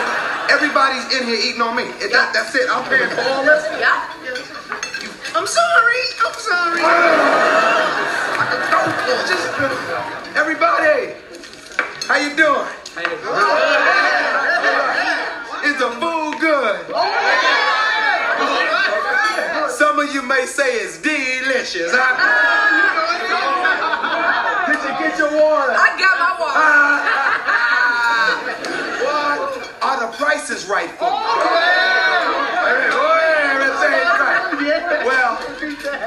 everybody's 0.52 1.06
in 1.16 1.28
here 1.32 1.40
eating 1.40 1.62
on 1.62 1.76
me. 1.78 1.84
It- 2.04 2.12
that, 2.12 2.34
that's 2.34 2.54
it. 2.56 2.68
I'm 2.70 2.84
paying 2.90 3.08
for 3.16 3.22
all 3.24 3.46
this. 3.46 3.64
Yeah. 3.80 4.59
I'm 5.40 5.48
sorry. 5.48 6.04
I'm 6.20 6.34
sorry. 6.34 6.82
Just, 9.30 9.48
everybody, 10.36 11.16
how 12.10 12.18
you 12.18 12.36
doing? 12.36 12.68
Is 15.64 15.78
the 15.80 15.92
food 15.96 16.40
good? 16.42 16.92
Some 19.72 20.00
of 20.00 20.14
you 20.14 20.22
may 20.24 20.46
say 20.46 20.74
it's 20.74 20.98
delicious. 21.02 21.94
Huh? 21.96 22.18
Did 24.68 24.76
you 24.84 24.92
get 25.00 25.18
your 25.18 25.32
water? 25.40 25.72
I 25.72 25.96
got 25.96 26.20
my 26.20 26.36
water. 26.36 26.60
Uh, 29.08 29.08
what? 29.08 29.84
Are 29.84 30.00
the 30.06 30.18
prices 30.18 30.66
right 30.68 30.90
for 30.92 31.06
you? 31.06 31.12
Oh, 31.12 31.80
Everything's 33.56 34.20
right. 34.20 34.99
Well, 35.10 35.38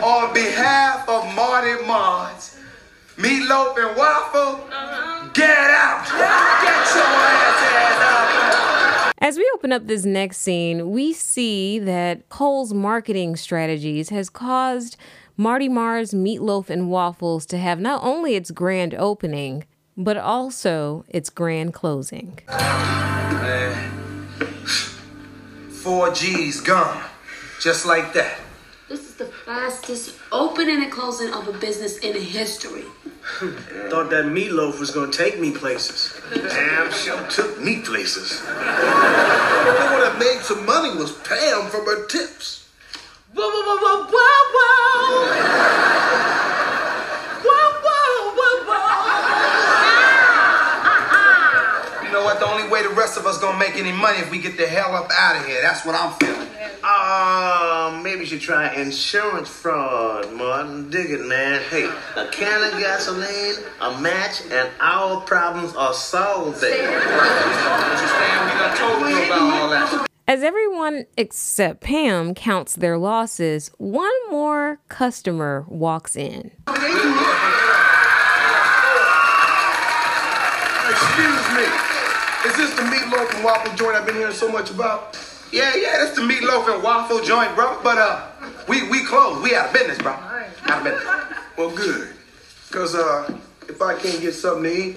on 0.04 0.32
behalf 0.32 1.08
of 1.08 1.34
Marty 1.34 1.84
Mar's, 1.84 2.56
Meatloaf 3.16 3.76
and 3.76 3.96
Waffle, 3.96 4.58
get 5.34 5.50
out! 5.50 6.04
Get 6.06 6.94
your 6.94 7.02
ass 7.02 7.98
out! 9.08 9.12
As 9.18 9.36
we 9.38 9.50
open 9.54 9.72
up 9.72 9.88
this 9.88 10.04
next 10.04 10.36
scene, 10.36 10.92
we 10.92 11.12
see 11.12 11.80
that 11.80 12.28
Cole's 12.28 12.72
marketing 12.72 13.34
strategies 13.34 14.10
has 14.10 14.30
caused 14.30 14.96
Marty 15.36 15.68
Mar's 15.68 16.12
Meatloaf 16.12 16.70
and 16.70 16.88
Waffles 16.88 17.44
to 17.46 17.58
have 17.58 17.80
not 17.80 18.04
only 18.04 18.36
its 18.36 18.52
grand 18.52 18.94
opening, 18.94 19.64
but 19.96 20.16
also 20.16 21.04
its 21.08 21.28
grand 21.28 21.74
closing. 21.74 22.38
Four 25.82 26.14
G's 26.14 26.60
gone. 26.60 27.02
Just 27.60 27.84
like 27.84 28.12
that. 28.12 28.38
This 28.92 29.08
is 29.08 29.14
the 29.14 29.24
fastest 29.24 30.18
opening 30.30 30.82
and 30.82 30.92
closing 30.92 31.32
of 31.32 31.48
a 31.48 31.52
business 31.54 31.96
in 32.00 32.14
history. 32.14 32.84
Thought 33.88 34.10
that 34.10 34.26
meatloaf 34.26 34.78
was 34.78 34.90
gonna 34.90 35.10
take 35.10 35.40
me 35.40 35.50
places. 35.50 36.20
Damn 36.30 36.92
sure 36.92 37.26
took 37.30 37.58
me 37.58 37.80
places. 37.80 38.40
What 38.42 39.92
would 39.96 40.04
have 40.06 40.18
made 40.18 40.40
some 40.42 40.66
money 40.66 40.94
was 40.94 41.12
Pam 41.24 41.70
from 41.70 41.86
her 41.86 42.04
tips. 42.06 42.68
Whoa, 43.32 43.48
whoa, 43.48 43.62
whoa, 43.64 43.78
whoa, 43.80 44.04
whoa, 44.12 44.44
whoa. 44.52 45.24
Whoa, 47.48 47.68
whoa, 47.86 48.36
whoa, 48.36 48.56
whoa. 48.68 48.92
You 52.04 52.12
know 52.12 52.24
what? 52.24 52.36
The 52.40 52.46
only 52.46 52.68
way 52.68 52.82
the 52.82 52.90
rest 52.90 53.16
of 53.16 53.24
us 53.24 53.38
gonna 53.38 53.58
make 53.58 53.76
any 53.76 53.92
money 53.92 54.18
if 54.18 54.30
we 54.30 54.36
get 54.38 54.58
the 54.58 54.66
hell 54.66 54.94
up 54.94 55.10
out 55.18 55.36
of 55.36 55.46
here. 55.46 55.62
That's 55.62 55.82
what 55.86 55.94
I'm 55.94 56.12
feeling. 56.18 56.48
Oh 56.84 57.71
Oh, 57.92 58.00
maybe 58.02 58.20
you 58.20 58.26
should 58.26 58.40
try 58.40 58.72
insurance 58.74 59.50
fraud, 59.50 60.32
Martin. 60.32 60.88
Dig 60.88 61.10
it, 61.10 61.26
man. 61.26 61.60
Hey, 61.68 61.84
a 62.16 62.26
can 62.28 62.72
of 62.72 62.78
gasoline, 62.80 63.56
a 63.82 64.00
match, 64.00 64.40
and 64.50 64.70
our 64.80 65.20
problems 65.20 65.76
are 65.76 65.92
solved 65.92 66.58
there. 66.62 67.02
As 70.26 70.42
everyone 70.42 71.04
except 71.18 71.82
Pam 71.82 72.34
counts 72.34 72.76
their 72.76 72.96
losses, 72.96 73.70
one 73.76 74.30
more 74.30 74.80
customer 74.88 75.66
walks 75.68 76.16
in. 76.16 76.50
Excuse 76.66 76.88
me. 81.52 81.66
Is 82.46 82.56
this 82.56 82.74
the 82.74 82.82
meatloaf 82.82 83.34
and 83.34 83.44
waffle 83.44 83.74
joint 83.76 83.96
I've 83.96 84.06
been 84.06 84.16
hearing 84.16 84.32
so 84.32 84.50
much 84.50 84.70
about? 84.70 85.18
Yeah, 85.52 85.76
yeah, 85.76 85.98
that's 85.98 86.16
the 86.16 86.22
meatloaf 86.22 86.72
and 86.72 86.82
waffle 86.82 87.20
joint, 87.22 87.54
bro. 87.54 87.78
But 87.82 87.98
uh, 87.98 88.26
we 88.68 88.88
we 88.88 89.04
closed. 89.04 89.42
We 89.42 89.54
out 89.54 89.66
of 89.66 89.74
business, 89.74 89.98
bro. 89.98 90.12
Out 90.12 90.78
of 90.78 90.84
business. 90.84 91.04
Well, 91.58 91.70
good. 91.70 92.08
Cause 92.70 92.94
uh, 92.94 93.38
if 93.68 93.82
I 93.82 93.98
can't 93.98 94.18
get 94.22 94.32
something 94.32 94.64
to 94.64 94.72
eat, 94.74 94.96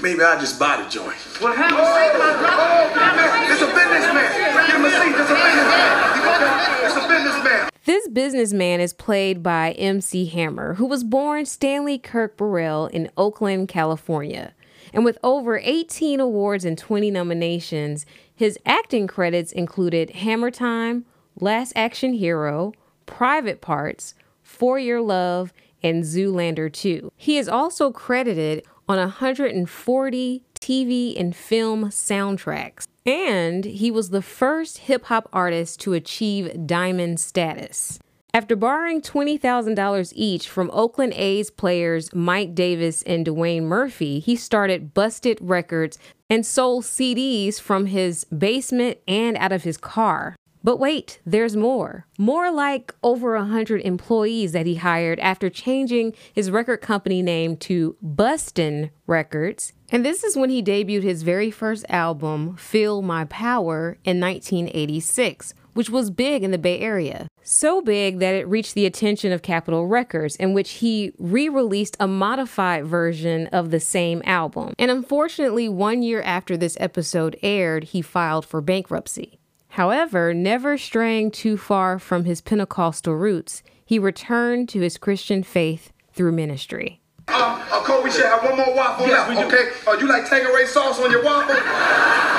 maybe 0.00 0.22
I'll 0.22 0.38
just 0.38 0.56
buy 0.56 0.80
the 0.80 0.88
joint. 0.88 1.16
Well, 1.42 1.52
have 1.52 1.72
a 1.72 1.74
seat, 1.74 2.18
my 2.18 2.32
brother. 2.38 3.52
It's 3.52 3.60
a 3.60 3.66
businessman. 3.66 4.66
Give 4.66 4.76
him 4.76 4.84
a 4.84 4.90
seat. 4.90 5.20
It's 5.20 5.30
a 5.30 5.34
businessman. 5.34 6.14
You 6.14 6.22
got 6.22 6.38
that? 6.38 6.80
It's 6.84 6.96
a 6.96 7.08
businessman. 7.08 7.70
This 7.84 8.08
businessman 8.08 8.80
is 8.80 8.92
played 8.92 9.42
by 9.42 9.72
MC 9.72 10.26
Hammer, 10.26 10.74
who 10.74 10.86
was 10.86 11.02
born 11.02 11.44
Stanley 11.44 11.98
Kirk 11.98 12.36
Burrell 12.36 12.86
in 12.86 13.10
Oakland, 13.16 13.68
California. 13.68 14.54
And 14.92 15.04
with 15.04 15.18
over 15.22 15.58
18 15.58 16.20
awards 16.20 16.64
and 16.64 16.78
20 16.78 17.10
nominations, 17.10 18.06
his 18.38 18.56
acting 18.64 19.08
credits 19.08 19.50
included 19.50 20.10
Hammer 20.10 20.52
Time, 20.52 21.04
Last 21.40 21.72
Action 21.74 22.12
Hero, 22.12 22.72
Private 23.04 23.60
Parts, 23.60 24.14
For 24.44 24.78
Your 24.78 25.00
Love, 25.00 25.52
and 25.82 26.04
Zoolander 26.04 26.72
2. 26.72 27.10
He 27.16 27.36
is 27.36 27.48
also 27.48 27.90
credited 27.90 28.64
on 28.88 28.96
140 28.96 30.42
TV 30.60 31.20
and 31.20 31.34
film 31.34 31.86
soundtracks. 31.86 32.86
And 33.04 33.64
he 33.64 33.90
was 33.90 34.10
the 34.10 34.22
first 34.22 34.78
hip 34.78 35.06
hop 35.06 35.28
artist 35.32 35.80
to 35.80 35.94
achieve 35.94 36.64
diamond 36.64 37.18
status. 37.18 37.98
After 38.34 38.56
borrowing 38.56 39.00
$20,000 39.00 40.12
each 40.14 40.48
from 40.48 40.70
Oakland 40.74 41.14
A's 41.16 41.50
players 41.50 42.14
Mike 42.14 42.54
Davis 42.54 43.02
and 43.02 43.24
Dwayne 43.24 43.62
Murphy, 43.62 44.20
he 44.20 44.36
started 44.36 44.92
Bust 44.92 45.24
It 45.24 45.40
Records 45.40 45.98
and 46.28 46.44
sold 46.44 46.84
CDs 46.84 47.58
from 47.58 47.86
his 47.86 48.24
basement 48.24 48.98
and 49.08 49.36
out 49.38 49.52
of 49.52 49.64
his 49.64 49.78
car. 49.78 50.36
But 50.62 50.78
wait, 50.78 51.20
there's 51.24 51.56
more. 51.56 52.06
More 52.18 52.50
like 52.50 52.94
over 53.02 53.34
a 53.34 53.44
hundred 53.44 53.80
employees 53.80 54.52
that 54.52 54.66
he 54.66 54.74
hired 54.74 55.18
after 55.20 55.48
changing 55.48 56.14
his 56.32 56.50
record 56.50 56.82
company 56.82 57.22
name 57.22 57.56
to 57.58 57.96
Bustin' 58.02 58.90
Records. 59.06 59.72
And 59.90 60.04
this 60.04 60.22
is 60.22 60.36
when 60.36 60.50
he 60.50 60.62
debuted 60.62 61.02
his 61.02 61.22
very 61.22 61.50
first 61.50 61.86
album, 61.88 62.56
Feel 62.56 63.00
My 63.00 63.24
Power, 63.24 63.96
in 64.04 64.20
1986, 64.20 65.54
which 65.78 65.88
was 65.88 66.10
big 66.10 66.42
in 66.42 66.50
the 66.50 66.58
Bay 66.58 66.80
Area. 66.80 67.28
So 67.44 67.80
big 67.80 68.18
that 68.18 68.34
it 68.34 68.48
reached 68.48 68.74
the 68.74 68.84
attention 68.84 69.30
of 69.30 69.42
Capitol 69.42 69.86
Records, 69.86 70.34
in 70.34 70.52
which 70.52 70.70
he 70.82 71.12
re 71.20 71.48
released 71.48 71.96
a 72.00 72.08
modified 72.08 72.84
version 72.84 73.46
of 73.52 73.70
the 73.70 73.78
same 73.78 74.20
album. 74.24 74.74
And 74.76 74.90
unfortunately, 74.90 75.68
one 75.68 76.02
year 76.02 76.20
after 76.20 76.56
this 76.56 76.76
episode 76.80 77.38
aired, 77.44 77.84
he 77.84 78.02
filed 78.02 78.44
for 78.44 78.60
bankruptcy. 78.60 79.38
However, 79.68 80.34
never 80.34 80.76
straying 80.76 81.30
too 81.30 81.56
far 81.56 82.00
from 82.00 82.24
his 82.24 82.40
Pentecostal 82.40 83.14
roots, 83.14 83.62
he 83.86 84.00
returned 84.00 84.68
to 84.70 84.80
his 84.80 84.98
Christian 84.98 85.44
faith 85.44 85.92
through 86.12 86.32
ministry. 86.32 87.00
Uh, 87.28 87.64
uh, 87.70 87.84
Cole, 87.84 88.02
we 88.02 88.10
should 88.10 88.24
have 88.24 88.42
one 88.42 88.56
more 88.56 88.74
waffle 88.74 89.06
left, 89.06 89.30
okay? 89.30 89.70
Uh, 89.86 89.92
you 89.92 90.08
like 90.08 90.28
Tanqueray 90.28 90.66
sauce 90.66 90.98
on 90.98 91.12
your 91.12 91.22
waffle? 91.22 92.37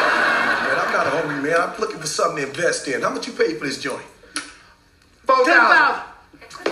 Man, 0.90 1.00
I'm 1.00 1.06
not 1.06 1.14
hungry, 1.14 1.50
man. 1.50 1.62
I'm 1.62 1.80
looking 1.80 2.00
for 2.00 2.08
something 2.08 2.44
to 2.44 2.50
invest 2.50 2.88
in. 2.88 3.02
How 3.02 3.10
much 3.10 3.28
you 3.28 3.34
pay 3.34 3.56
for 3.56 3.66
this 3.66 3.82
joint? 3.82 4.06
Four 5.26 5.46
thousand. 5.46 6.04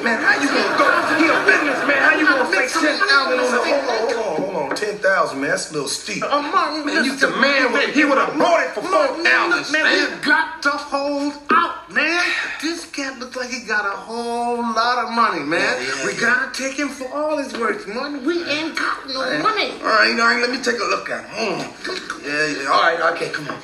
Man, 0.03 0.21
how 0.21 0.41
you 0.41 0.47
gonna 0.47 0.77
go? 0.77 0.85
He 1.17 1.25
a 1.29 1.37
businessman. 1.45 1.97
How 1.97 2.17
you 2.17 2.25
gonna 2.25 2.49
say 2.51 2.67
ten 2.67 2.99
thousand 2.99 3.39
on 3.39 3.51
the 3.51 3.57
Hold 3.57 3.77
on, 3.77 3.87
hold 3.87 4.13
on, 4.13 4.53
hold 4.53 4.71
on. 4.71 4.75
Ten 4.75 4.97
thousand, 4.97 5.41
man. 5.41 5.49
That's 5.51 5.69
a 5.71 5.73
little 5.73 5.87
steep. 5.87 6.23
Uh, 6.23 6.41
Martin, 6.41 6.85
man, 6.85 7.05
you 7.05 7.15
the 7.15 7.29
man. 7.29 7.73
With, 7.73 7.95
he 7.95 8.05
would 8.05 8.17
have 8.17 8.37
bought 8.37 8.63
it 8.63 8.71
for 8.71 8.81
four 8.81 9.23
thousand. 9.23 9.71
Man, 9.71 9.85
we 9.85 10.25
got 10.25 10.61
to 10.63 10.69
hold 10.69 11.33
out, 11.51 11.76
man. 11.97 12.23
This 12.61 12.85
cat 12.91 13.19
looks 13.19 13.35
like 13.35 13.49
he 13.49 13.65
got 13.65 13.85
a 13.85 13.97
whole 13.97 14.61
lot 14.61 15.05
of 15.05 15.11
money, 15.11 15.43
man. 15.43 15.77
we 16.05 16.13
gotta 16.13 16.51
take 16.53 16.77
him 16.77 16.89
for 16.89 17.07
all 17.09 17.37
his 17.37 17.53
worth, 17.53 17.87
man. 17.87 18.23
We 18.25 18.43
ain't 18.45 18.77
got 18.77 19.07
no 19.07 19.21
money. 19.41 19.71
All 19.81 19.97
right, 19.97 20.13
all 20.13 20.27
right. 20.29 20.41
Let 20.41 20.51
me 20.51 20.61
take 20.61 20.79
a 20.79 20.85
look 20.85 21.09
at 21.09 21.25
him. 21.29 21.59
Mm. 21.59 22.23
Yeah, 22.25 22.61
yeah. 22.61 22.69
All 22.69 22.81
right, 22.81 23.13
okay, 23.13 23.29
come 23.29 23.47
on. 23.49 23.57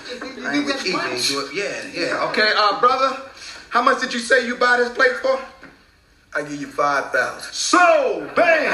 I 0.45 0.57
ain't 0.57 0.65
with 0.65 0.85
eating. 0.85 0.99
Do 0.99 1.45
it. 1.45 1.53
Yeah, 1.53 1.77
yeah. 1.93 2.29
Okay, 2.29 2.51
uh, 2.55 2.79
brother, 2.79 3.15
how 3.69 3.81
much 3.81 4.01
did 4.01 4.13
you 4.13 4.19
say 4.19 4.45
you 4.45 4.55
buy 4.55 4.77
this 4.77 4.89
plate 4.89 5.15
for? 5.21 5.39
I 6.35 6.41
give 6.41 6.59
you 6.59 6.67
five 6.67 7.11
thousand. 7.11 7.53
So, 7.53 8.29
bam! 8.35 8.73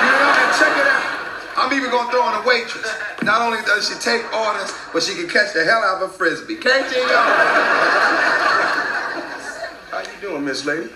You 0.00 0.16
know, 0.20 0.32
and 0.36 0.52
check 0.58 0.76
it 0.76 0.86
out. 0.86 1.20
I'm 1.56 1.72
even 1.72 1.90
gonna 1.90 2.10
throw 2.10 2.28
in 2.28 2.42
a 2.42 2.46
waitress. 2.46 2.88
Not 3.22 3.42
only 3.42 3.58
does 3.64 3.88
she 3.88 3.94
take 4.00 4.24
orders, 4.32 4.72
but 4.92 5.02
she 5.02 5.14
can 5.14 5.28
catch 5.28 5.52
the 5.52 5.64
hell 5.64 5.82
out 5.82 6.02
of 6.02 6.10
a 6.10 6.12
frisbee. 6.12 6.56
Can't 6.56 6.90
you? 6.94 7.02
How 7.08 8.29
you 10.20 10.28
doing, 10.28 10.44
Miss 10.44 10.66
Lady? 10.66 10.90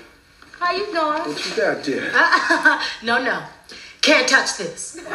How 0.59 0.73
you 0.73 0.87
doing? 0.87 0.97
What 0.97 1.47
you 1.47 1.57
got 1.57 1.83
there? 1.85 2.13
no, 3.03 3.23
no. 3.23 3.43
Can't 4.01 4.29
touch 4.29 4.59
this. 4.59 4.97
It's 4.97 5.07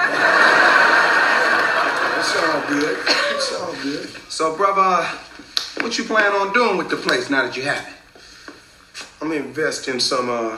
all 2.35 2.61
good. 2.67 2.97
It's 3.07 3.53
all 3.55 3.73
good. 3.83 4.09
So, 4.29 4.55
brother, 4.57 5.07
what 5.81 5.97
you 5.97 6.03
plan 6.05 6.31
on 6.33 6.53
doing 6.53 6.77
with 6.77 6.89
the 6.89 6.97
place 6.97 7.29
now 7.29 7.43
that 7.45 7.55
you 7.55 7.63
have 7.63 7.87
it? 7.87 7.93
I'm 9.21 9.29
gonna 9.29 9.41
invest 9.41 9.87
in 9.87 9.99
some 9.99 10.29
uh, 10.29 10.57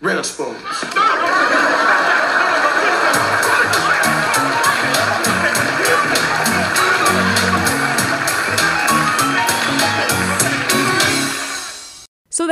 rental 0.00 0.46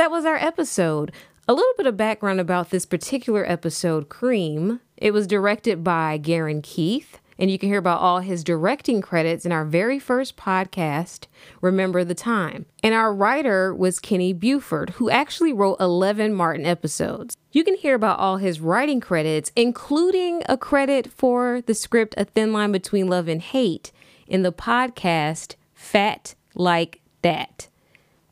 that 0.03 0.11
was 0.11 0.25
our 0.25 0.35
episode. 0.35 1.13
A 1.47 1.53
little 1.53 1.71
bit 1.77 1.87
of 1.87 1.95
background 1.95 2.41
about 2.41 2.71
this 2.71 2.85
particular 2.85 3.49
episode, 3.49 4.09
Cream. 4.09 4.81
It 4.97 5.11
was 5.11 5.25
directed 5.25 5.81
by 5.81 6.17
Gerren 6.17 6.61
Keith, 6.61 7.21
and 7.39 7.49
you 7.49 7.57
can 7.57 7.69
hear 7.69 7.77
about 7.77 8.01
all 8.01 8.19
his 8.19 8.43
directing 8.43 9.01
credits 9.01 9.45
in 9.45 9.53
our 9.53 9.63
very 9.63 9.99
first 9.99 10.35
podcast, 10.35 11.27
Remember 11.61 12.03
the 12.03 12.13
Time. 12.13 12.65
And 12.83 12.93
our 12.93 13.15
writer 13.15 13.73
was 13.73 14.01
Kenny 14.01 14.33
Buford, 14.33 14.89
who 14.89 15.09
actually 15.09 15.53
wrote 15.53 15.79
11 15.79 16.33
Martin 16.33 16.65
episodes. 16.65 17.37
You 17.53 17.63
can 17.63 17.77
hear 17.77 17.95
about 17.95 18.19
all 18.19 18.35
his 18.35 18.59
writing 18.59 18.99
credits, 18.99 19.53
including 19.55 20.43
a 20.49 20.57
credit 20.57 21.13
for 21.13 21.61
the 21.61 21.73
script 21.73 22.13
A 22.17 22.25
Thin 22.25 22.51
Line 22.51 22.73
Between 22.73 23.07
Love 23.07 23.29
and 23.29 23.41
Hate, 23.41 23.93
in 24.27 24.43
the 24.43 24.51
podcast 24.51 25.55
Fat 25.73 26.35
Like 26.55 26.99
That. 27.21 27.69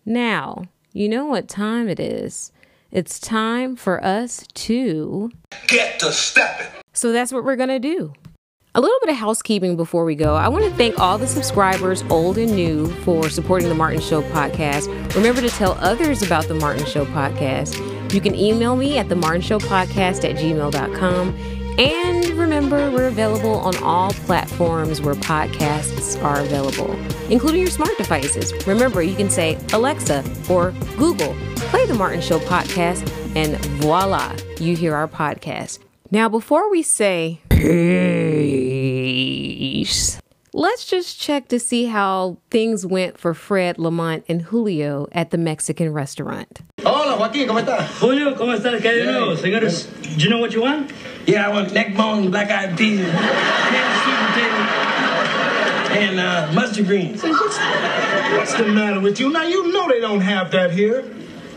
Now, 0.06 0.66
you 0.94 1.08
know 1.08 1.26
what 1.26 1.48
time 1.48 1.88
it 1.88 2.00
is. 2.00 2.52
It's 2.92 3.20
time 3.20 3.76
for 3.76 4.04
us 4.04 4.46
to 4.54 5.32
get 5.68 6.00
to 6.00 6.12
stepping. 6.12 6.68
So 6.94 7.12
that's 7.12 7.32
what 7.32 7.44
we're 7.44 7.56
going 7.56 7.70
to 7.70 7.80
do. 7.80 8.14
A 8.74 8.80
little 8.80 8.98
bit 9.02 9.10
of 9.10 9.16
housekeeping 9.18 9.76
before 9.76 10.06
we 10.06 10.16
go. 10.16 10.36
I 10.36 10.48
want 10.48 10.64
to 10.66 10.72
thank 10.72 10.98
all 11.00 11.18
the 11.18 11.28
subscribers, 11.28 12.04
old 12.10 12.38
and 12.38 12.54
new, 12.54 12.88
for 13.04 13.30
supporting 13.30 13.68
the 13.68 13.76
Martin 13.76 14.00
Show 14.00 14.22
podcast. 14.22 14.88
Remember 15.14 15.42
to 15.42 15.50
tell 15.50 15.74
others 15.80 16.22
about 16.22 16.48
the 16.48 16.56
Martin 16.56 16.86
Show 16.86 17.06
podcast. 17.06 17.78
You 18.14 18.22
can 18.22 18.34
email 18.34 18.76
me 18.78 18.98
at 18.98 19.10
the 19.10 19.16
Martin 19.16 19.42
Show 19.42 19.60
podcast 19.60 20.30
at 20.30 20.38
gmail.com. 20.38 21.61
And 21.82 22.30
remember, 22.38 22.92
we're 22.92 23.08
available 23.08 23.56
on 23.56 23.76
all 23.78 24.12
platforms 24.12 25.02
where 25.02 25.16
podcasts 25.16 26.24
are 26.24 26.40
available, 26.42 26.96
including 27.32 27.62
your 27.62 27.72
smart 27.72 27.98
devices. 27.98 28.54
Remember, 28.68 29.02
you 29.02 29.16
can 29.16 29.32
say, 29.32 29.58
Alexa 29.74 30.24
or 30.48 30.76
Google, 30.96 31.36
play 31.56 31.88
the 31.88 31.96
Martin 31.96 32.22
Show 32.22 32.38
podcast, 32.42 33.12
and 33.36 33.58
voila, 33.82 34.32
you 34.60 34.76
hear 34.76 34.94
our 34.94 35.08
podcast. 35.08 35.80
Now, 36.12 36.30
before 36.30 36.70
we 36.70 36.84
say 36.84 37.42
peace, 37.50 38.62
let's 40.54 40.86
just 40.86 41.20
check 41.20 41.48
to 41.48 41.60
see 41.60 41.86
how 41.86 42.38
things 42.52 42.86
went 42.86 43.18
for 43.18 43.34
Fred 43.34 43.80
Lamont 43.80 44.24
and 44.30 44.44
Julio 44.44 45.08
at 45.14 45.32
the 45.32 45.40
Mexican 45.40 45.92
restaurant. 45.92 46.62
Hola, 46.86 47.18
Joaquín, 47.18 47.48
¿cómo 47.48 47.60
estás? 47.60 47.88
Julio, 48.00 48.36
¿cómo 48.36 48.54
estás? 48.56 48.80
¿Qué 48.84 48.90
hay 48.90 48.98
de 49.04 49.12
nuevo? 49.12 49.36
Señores, 49.36 49.88
do 50.16 50.24
you 50.24 50.30
know 50.30 50.38
what 50.38 50.54
you 50.54 50.62
want? 50.62 50.92
Yeah, 51.28 51.48
I 51.48 51.50
want 51.50 51.74
neck 51.74 51.96
bones, 51.96 52.28
black 52.30 52.50
eyed 52.50 52.78
peas. 52.78 53.00
and 55.98 56.20
uh, 56.20 56.52
mustard 56.54 56.86
greens. 56.88 57.22
What's 57.24 58.54
the 58.56 58.66
matter 58.68 59.00
with 59.00 59.20
you? 59.20 59.30
Now, 59.32 59.44
you 59.44 59.72
know 59.72 59.88
they 59.90 60.00
don't 60.00 60.22
have 60.22 60.52
that 60.52 60.72
here. 60.72 61.06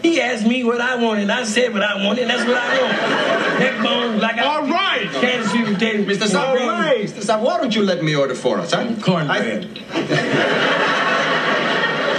He 0.03 0.21
asked 0.21 0.47
me 0.47 0.65
what 0.65 0.81
I 0.83 0.97
wanted. 1.03 1.31
I 1.31 1.45
said 1.45 1.73
what 1.73 1.83
I 1.83 2.05
wanted. 2.05 2.29
That's 2.29 2.45
what 2.47 2.57
I 2.59 2.83
want. 2.83 3.59
Neck 3.59 3.83
bones, 3.83 4.21
like 4.21 4.37
I. 4.37 4.45
All 4.45 4.67
right. 4.67 5.09
Kansas 5.13 5.51
sweet 5.51 5.65
potato. 5.65 6.03
Mr. 6.05 6.27
Saab, 6.29 6.49
All 6.49 6.57
right. 6.57 7.07
Mr. 7.07 7.23
Saab, 7.25 7.41
why 7.43 7.57
don't 7.59 7.75
you 7.75 7.83
let 7.83 8.03
me 8.05 8.15
order 8.15 8.35
for 8.35 8.59
us, 8.59 8.73
huh? 8.73 8.95
Cornbread. 9.01 9.81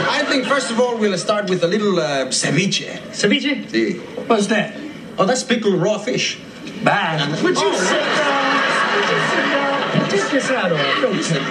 I 0.09 0.23
think 0.27 0.45
first 0.45 0.71
of 0.71 0.79
all 0.79 0.97
we'll 0.97 1.17
start 1.17 1.47
with 1.49 1.63
a 1.63 1.67
little 1.67 1.99
uh, 1.99 2.25
ceviche. 2.29 2.89
Ceviche? 3.11 3.69
See. 3.69 3.99
What's 4.25 4.47
that? 4.47 4.75
Oh, 5.19 5.25
that's 5.25 5.43
pickled 5.43 5.75
raw 5.75 5.99
fish. 5.99 6.39
Bye. 6.83 7.17
Would 7.43 7.57
you 7.57 7.73
sit 7.75 7.99
down? 7.99 8.95
Would 8.95 9.09
you 9.09 9.19
sit 9.29 9.45
down? 9.51 10.09
Take 10.09 10.29
this 10.31 10.47
hat 10.49 10.71
off. 10.71 11.01
Don't 11.01 11.23
sit 11.23 11.41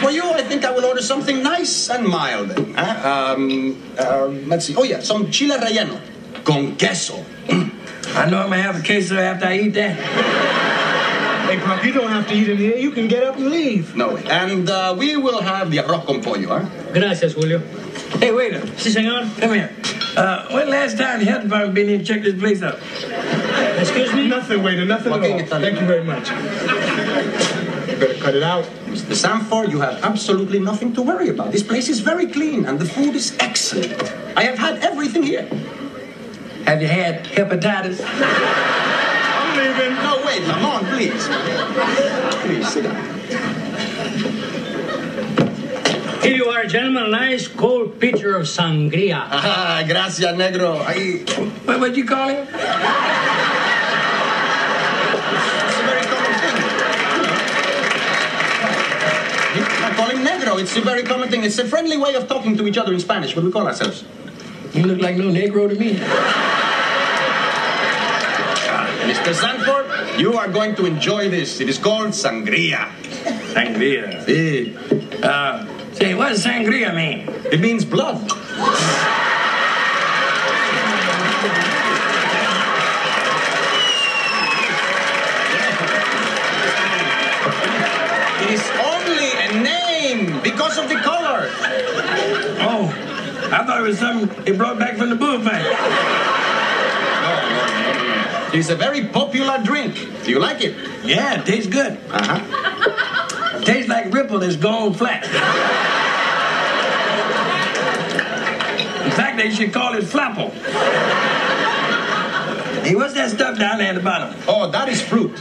For 0.00 0.10
you, 0.10 0.22
I 0.30 0.42
think 0.42 0.64
I 0.64 0.70
will 0.72 0.84
order 0.84 1.02
something 1.02 1.42
nice 1.42 1.88
and 1.90 2.06
mild. 2.06 2.50
huh? 2.76 3.34
Um, 3.36 3.82
um, 3.98 4.48
let's 4.48 4.66
see. 4.66 4.74
Oh, 4.76 4.82
yeah, 4.82 5.00
some 5.00 5.30
chile 5.30 5.56
relleno 5.58 6.00
con 6.44 6.76
queso. 6.76 7.24
I 7.48 8.28
know 8.30 8.38
I'm 8.42 8.50
gonna 8.50 8.62
have 8.62 8.80
a 8.80 8.82
queso 8.82 9.16
after 9.16 9.46
I 9.46 9.58
eat 9.58 9.74
that. 9.74 9.96
Hey, 11.48 11.58
Pop, 11.60 11.84
you 11.84 11.92
don't 11.92 12.08
have 12.10 12.26
to 12.28 12.34
eat 12.34 12.48
in 12.48 12.56
here. 12.56 12.76
You 12.76 12.90
can 12.90 13.06
get 13.06 13.22
up 13.22 13.36
and 13.36 13.50
leave. 13.50 13.94
No, 13.94 14.16
and 14.16 14.68
uh, 14.68 14.94
we 14.98 15.16
will 15.16 15.40
have 15.42 15.70
the 15.70 15.78
arroz 15.78 16.04
con 16.06 16.22
pollo, 16.22 16.48
huh? 16.48 16.92
Gracias, 16.92 17.34
Julio. 17.34 17.58
Hey, 18.18 18.32
waiter. 18.32 18.66
Si, 18.78 18.90
senor. 18.90 19.28
Come 19.38 19.54
here. 19.54 19.70
Uh, 20.16 20.46
when 20.50 20.68
last 20.70 20.96
time 20.96 21.18
the 21.20 21.26
health 21.26 21.42
department 21.42 21.74
been 21.74 21.88
in 21.88 21.96
and 21.96 22.06
checked 22.06 22.22
this 22.24 22.38
place 22.38 22.62
out? 22.62 22.78
Excuse 23.84 24.14
me? 24.14 24.26
Nothing, 24.28 24.62
waiter. 24.62 24.84
Nothing 24.86 25.12
at 25.12 25.52
all. 25.52 25.60
Thank 25.60 25.78
you 25.80 25.86
very 25.86 26.04
much. 26.04 26.30
You 26.30 27.96
better 28.00 28.14
cut 28.14 28.34
it 28.34 28.42
out. 28.42 28.64
Mr. 28.88 29.14
Sanford, 29.14 29.70
you 29.70 29.80
have 29.80 30.02
absolutely 30.02 30.58
nothing 30.58 30.94
to 30.94 31.02
worry 31.02 31.28
about. 31.28 31.52
This 31.52 31.62
place 31.62 31.88
is 31.90 32.00
very 32.00 32.26
clean 32.26 32.64
and 32.64 32.78
the 32.78 32.86
food 32.86 33.14
is 33.14 33.36
excellent. 33.40 33.92
I 34.36 34.44
have 34.44 34.56
had 34.58 34.78
everything 34.82 35.22
here. 35.22 35.46
Have 36.64 36.80
you 36.80 36.88
had 36.88 37.24
hepatitis? 37.26 38.00
I'm 38.02 39.52
leaving. 39.58 39.94
No, 40.02 40.22
wait, 40.24 40.42
Lamont, 40.48 40.86
please. 40.88 41.28
Please, 42.40 42.68
sit 42.72 42.84
down. 42.84 43.04
Here 46.22 46.36
you 46.36 46.46
are, 46.46 46.64
gentlemen. 46.64 47.04
A 47.04 47.08
nice 47.08 47.48
cold 47.48 48.00
pitcher 48.00 48.34
of 48.36 48.46
sangria. 48.46 49.20
Ah, 49.30 49.84
gracias, 49.86 50.32
negro. 50.34 50.80
I, 50.80 51.20
What, 51.66 51.80
what 51.80 51.96
you 51.96 52.06
call 52.06 52.28
him? 52.28 52.46
Call 60.54 60.60
him 60.60 60.66
negro. 60.66 60.76
It's 60.76 60.76
a 60.76 60.80
very 60.80 61.02
common 61.02 61.28
thing. 61.28 61.44
It's 61.44 61.58
a 61.58 61.66
friendly 61.66 61.96
way 61.96 62.14
of 62.14 62.28
talking 62.28 62.56
to 62.56 62.66
each 62.66 62.78
other 62.78 62.92
in 62.92 63.00
Spanish. 63.00 63.34
What 63.34 63.42
do 63.42 63.46
we 63.48 63.52
call 63.52 63.66
ourselves? 63.66 64.04
You 64.72 64.84
look 64.84 65.00
like 65.00 65.16
no 65.16 65.24
Negro 65.24 65.68
to 65.68 65.74
me. 65.74 65.94
Mr. 69.04 69.34
Sanford, 69.34 70.20
you 70.20 70.34
are 70.34 70.48
going 70.48 70.74
to 70.76 70.86
enjoy 70.86 71.28
this. 71.28 71.60
It 71.60 71.68
is 71.68 71.78
called 71.78 72.08
sangria. 72.08 72.90
Sangria. 73.52 74.24
Sí. 74.24 74.74
Uh, 75.22 75.66
say, 75.94 76.14
what 76.14 76.30
does 76.30 76.44
sangria 76.44 76.94
mean? 76.94 77.28
It 77.52 77.60
means 77.60 77.84
blood. 77.84 78.30
Because 90.64 90.78
of 90.78 90.88
the 90.88 90.96
color. 90.96 91.48
Oh, 92.60 92.88
I 93.52 93.66
thought 93.66 93.80
it 93.80 93.82
was 93.82 93.98
something 93.98 94.44
they 94.44 94.52
brought 94.52 94.78
back 94.78 94.96
from 94.96 95.10
the 95.10 95.16
bullfight. 95.16 95.64
It 98.54 98.58
is 98.58 98.70
a 98.70 98.76
very 98.76 99.06
popular 99.08 99.58
drink. 99.62 99.94
Do 100.24 100.30
you 100.30 100.38
like 100.38 100.62
it? 100.62 100.74
Yeah, 101.04 101.40
it 101.40 101.46
tastes 101.46 101.68
good. 101.68 101.98
Uh-huh. 102.08 103.60
Tastes 103.64 103.88
like 103.88 104.12
Ripple 104.12 104.38
that's 104.38 104.56
gone 104.56 104.94
flat. 104.94 105.24
In 109.04 109.10
fact, 109.10 109.36
they 109.36 109.50
should 109.50 109.72
call 109.72 109.94
it 109.94 110.04
Flapple. 110.04 110.50
Hey, 112.84 112.94
what's 112.94 113.14
that 113.14 113.30
stuff 113.30 113.58
down 113.58 113.78
there 113.78 113.88
at 113.88 113.94
the 113.96 114.00
bottom? 114.00 114.34
Oh, 114.48 114.70
that 114.70 114.88
is 114.88 115.02
fruit. 115.02 115.34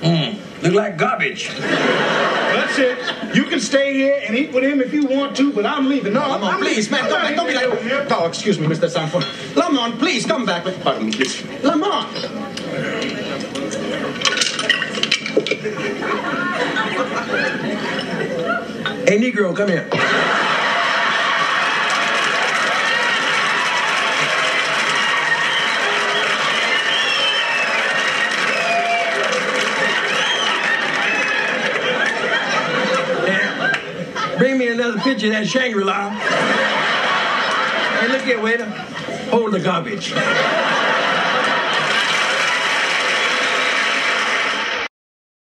Mm, 0.00 0.38
look 0.62 0.74
like 0.74 0.96
garbage. 0.96 1.48
That's 1.58 2.78
it. 2.78 3.36
You 3.36 3.44
can 3.44 3.60
stay 3.60 3.94
here 3.94 4.20
and 4.26 4.36
eat 4.36 4.52
with 4.52 4.64
him 4.64 4.80
if 4.80 4.92
you 4.92 5.06
want 5.06 5.36
to, 5.36 5.52
but 5.52 5.66
I'm 5.66 5.88
leaving. 5.88 6.14
No, 6.14 6.20
Lamont, 6.20 6.54
I'm 6.54 6.60
please, 6.60 6.90
leaving. 6.90 7.08
man, 7.08 7.36
don't, 7.36 7.36
don't 7.36 7.48
be 7.48 7.54
like. 7.54 8.10
Oh, 8.12 8.26
excuse 8.26 8.58
me, 8.58 8.66
Mr. 8.66 8.88
Sanford. 8.88 9.24
Lamont, 9.56 9.98
please 9.98 10.24
come 10.26 10.46
back. 10.46 10.64
With... 10.64 10.80
Pardon 10.82 11.06
me, 11.06 11.12
please. 11.12 11.44
Lamont. 11.62 12.08
Hey, 19.08 19.18
Negro, 19.20 19.54
come 19.54 19.68
here. 19.68 19.88
Another 34.86 35.02
picture 35.02 35.26
of 35.26 35.32
that 35.32 35.48
Shangri-La. 35.48 36.10
Hey, 38.00 38.08
look 38.08 38.22
here, 38.22 38.40
waiter. 38.40 38.66
Hold 39.30 39.52
the 39.52 39.60
garbage. 39.60 40.12